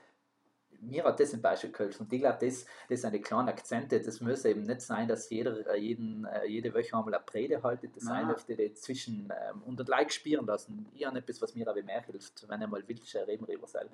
mir 0.82 1.04
hat 1.04 1.20
das 1.20 1.30
zum 1.30 1.40
Beispiel 1.40 1.70
geholfen. 1.70 2.04
Und 2.04 2.12
ich 2.12 2.20
glaube, 2.20 2.44
das, 2.44 2.66
das 2.88 3.02
sind 3.02 3.14
die 3.14 3.20
kleinen 3.20 3.48
Akzente. 3.48 4.00
Das 4.00 4.20
muss 4.20 4.44
eben 4.44 4.62
nicht 4.62 4.80
sein, 4.80 5.06
dass 5.06 5.30
jeder 5.30 5.66
äh, 5.68 5.78
jeden, 5.78 6.24
äh, 6.24 6.44
jede 6.46 6.74
Woche 6.74 6.96
einmal 6.96 7.14
eine 7.14 7.24
Rede 7.32 7.62
haltet. 7.62 7.96
Das 7.96 8.04
sein 8.04 8.26
dürfte 8.26 8.56
die 8.56 8.74
zwischen 8.74 9.32
ähm, 9.48 9.62
unter 9.64 9.84
Like 9.84 10.12
spielen 10.12 10.44
lassen. 10.44 10.86
Ich 10.94 11.06
habe 11.06 11.18
etwas, 11.18 11.40
was 11.40 11.54
mir 11.54 11.68
aber 11.68 11.82
mehr 11.82 12.02
hilft, 12.02 12.48
wenn 12.48 12.62
einmal 12.62 12.86
Wildschär 12.86 13.26
reden 13.28 13.44
rüber 13.44 13.66
soll. 13.66 13.88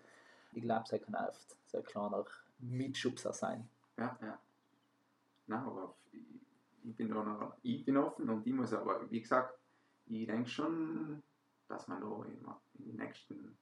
Ich 0.55 0.62
glaube, 0.62 0.85
es 0.90 1.03
kann 1.03 1.14
oft 1.14 1.57
so 1.66 1.79
ein 1.79 1.85
kleiner 1.85 2.24
Mitschubser 2.59 3.35
sein. 3.35 3.68
Ja, 3.98 4.18
ja. 4.22 4.38
Nein, 5.46 5.61
aber 5.61 5.94
ich 6.85 6.96
bin, 6.96 7.11
da 7.11 7.22
noch, 7.22 7.55
ich 7.62 7.85
bin 7.85 7.98
offen 7.98 8.31
und 8.31 8.46
ich 8.46 8.53
muss 8.53 8.72
aber, 8.72 9.11
wie 9.11 9.20
gesagt, 9.20 9.59
ich 10.07 10.27
denke 10.27 10.48
schon, 10.48 11.22
dass 11.68 11.88
man 11.88 12.00
da 12.00 12.24
in, 12.24 12.44
in 12.78 12.85
den 12.87 12.96
nächsten 12.96 13.59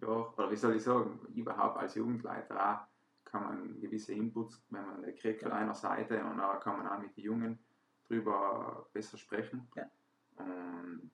ja, 0.00 0.08
oder 0.08 0.50
wie 0.50 0.56
soll 0.56 0.76
ich 0.76 0.82
sagen, 0.82 1.20
überhaupt 1.34 1.78
als 1.78 1.94
Jugendleiter 1.94 2.56
auch 2.56 2.86
kann 3.24 3.42
man 3.42 3.80
gewisse 3.80 4.12
Inputs, 4.12 4.62
wenn 4.70 4.86
man 4.86 5.14
kriegt 5.16 5.42
von 5.42 5.52
einer 5.52 5.74
Seite 5.74 6.22
und 6.24 6.38
dann 6.38 6.60
kann 6.60 6.78
man 6.78 6.86
auch 6.86 6.98
mit 6.98 7.16
den 7.16 7.24
Jungen 7.24 7.58
drüber 8.06 8.88
besser 8.92 9.18
sprechen 9.18 9.68
ja. 9.74 9.90
und 10.36 11.10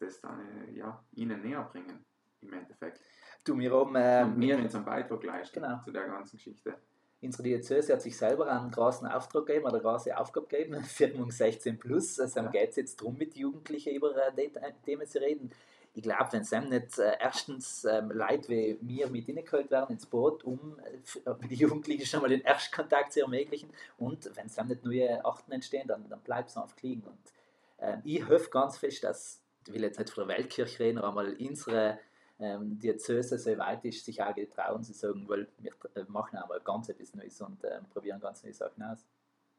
das 0.00 0.20
dann 0.20 0.40
äh, 0.40 0.72
ja, 0.72 1.04
ihnen 1.12 1.42
näher 1.42 1.62
bringen 1.62 2.04
im 2.40 2.52
Endeffekt. 2.52 3.00
Du, 3.44 3.54
mir 3.54 3.74
oben, 3.74 3.94
äh, 3.96 4.22
und 4.24 4.38
mir 4.38 4.58
jetzt 4.58 4.74
einen 4.74 4.84
Beitrag 4.84 5.22
leisten 5.22 5.62
genau. 5.62 5.80
zu 5.80 5.92
der 5.92 6.06
ganzen 6.06 6.36
Geschichte. 6.36 6.76
Unsere 7.22 7.44
Diözese 7.44 7.92
hat 7.92 8.02
sich 8.02 8.16
selber 8.16 8.48
einen 8.48 8.70
großen 8.70 9.06
Auftrag 9.06 9.46
gegeben, 9.46 9.64
oder 9.66 9.74
eine 9.74 9.82
große 9.82 10.16
Aufgabe 10.18 10.46
gegeben, 10.48 10.82
Firmung 10.84 11.30
16 11.30 11.78
Plus. 11.78 12.18
Also 12.18 12.40
ja. 12.40 12.48
geht 12.48 12.70
es 12.70 12.76
jetzt 12.76 13.00
darum, 13.00 13.16
mit 13.16 13.36
Jugendlichen 13.36 13.94
über 13.94 14.14
äh, 14.16 14.32
die 14.36 14.50
Themen 14.84 15.06
zu 15.06 15.20
reden 15.20 15.50
ich 15.94 16.02
glaube, 16.02 16.28
wenn 16.32 16.42
es 16.42 16.50
nicht 16.50 16.98
äh, 16.98 17.16
erstens 17.20 17.84
ähm, 17.84 18.10
Leute 18.12 18.48
wie 18.48 18.78
mir 18.80 19.08
mit 19.08 19.26
hineingeholt 19.26 19.70
werden 19.70 19.92
ins 19.92 20.06
Boot, 20.06 20.42
um 20.44 20.78
äh, 20.78 21.48
die 21.48 21.54
Jugendlichen 21.54 22.06
schon 22.06 22.22
mal 22.22 22.28
den 22.28 22.40
Erstkontakt 22.40 23.12
zu 23.12 23.20
ermöglichen 23.20 23.70
und 23.98 24.30
wenn 24.34 24.46
es 24.46 24.56
nicht 24.56 24.84
neue 24.84 25.24
Achten 25.24 25.52
entstehen, 25.52 25.86
dann, 25.86 26.08
dann 26.08 26.20
bleibt 26.20 26.48
es 26.48 26.56
einfach 26.56 26.80
liegen. 26.80 27.02
Und 27.02 27.32
äh, 27.78 27.98
ich 28.04 28.26
hoffe 28.26 28.48
ganz 28.48 28.78
fest, 28.78 29.04
dass, 29.04 29.42
ich 29.66 29.74
will 29.74 29.82
jetzt 29.82 29.98
nicht 29.98 30.10
von 30.10 30.26
der 30.26 30.36
Weltkirche 30.36 30.78
reden, 30.78 30.98
aber 30.98 31.12
mal 31.12 31.36
unsere 31.38 31.98
ähm, 32.42 32.78
Diözese 32.78 33.38
so 33.38 33.56
weit 33.58 33.84
ist, 33.84 34.04
sich 34.04 34.22
auch 34.22 34.34
getrauen 34.34 34.82
zu 34.82 34.92
sagen, 34.92 35.28
weil 35.28 35.48
wir 35.58 35.72
äh, 35.94 36.04
machen 36.08 36.36
einmal 36.38 36.60
ganz 36.60 36.88
etwas 36.88 37.14
Neues 37.14 37.40
und 37.40 37.62
äh, 37.64 37.80
probieren 37.92 38.20
ganz 38.20 38.42
neue 38.42 38.54
Sachen 38.54 38.82
aus. 38.82 39.04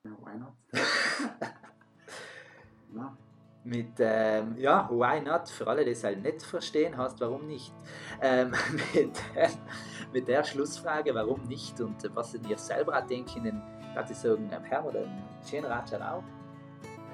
Ja, 0.06 0.12
why 0.22 0.38
not? 0.38 0.54
ja 2.96 3.18
mit, 3.64 3.94
ähm, 4.00 4.56
ja, 4.58 4.90
why 4.92 5.22
not? 5.22 5.50
Für 5.50 5.68
alle, 5.68 5.86
die 5.86 5.92
es 5.92 6.04
halt 6.04 6.22
nicht 6.22 6.44
verstehen, 6.44 6.98
hast, 6.98 7.20
warum 7.22 7.48
nicht? 7.48 7.74
Ähm, 8.22 8.52
mit, 8.94 9.18
der, 9.36 9.50
mit 10.12 10.28
der 10.28 10.44
Schlussfrage, 10.44 11.14
warum 11.16 11.44
nicht 11.44 11.80
und 11.80 11.98
was 12.16 12.34
ihr 12.36 12.58
selber 12.58 12.98
auch 12.98 13.08
denken, 13.08 13.62
dass 13.96 14.10
ich 14.10 14.18
sagen, 14.18 14.50
ähm, 14.52 14.64
Herr 14.64 14.86
oder 14.86 15.06
schönen 15.50 15.66
Ratschlag 15.66 16.02
auch. 16.02 16.24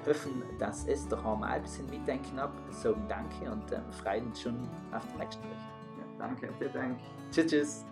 Hoffen, 0.06 0.42
dass 0.58 0.86
es 0.86 1.06
doch 1.08 1.24
auch 1.24 1.38
mal 1.38 1.48
ein 1.48 1.62
bisschen 1.62 1.88
mitdenken 1.90 2.40
habt, 2.40 2.74
sagen 2.74 3.04
Danke 3.08 3.50
und 3.50 3.72
ähm, 3.72 3.82
freuen 3.92 4.26
uns 4.26 4.40
schon 4.40 4.68
auf 4.92 5.06
die 5.12 5.18
nächste 5.18 5.42
Woche. 5.42 5.52
Ja, 5.98 6.04
danke, 6.18 6.48
dir 6.60 6.68
danke. 6.68 7.00
Tschüss, 7.30 7.46
tschüss. 7.46 7.89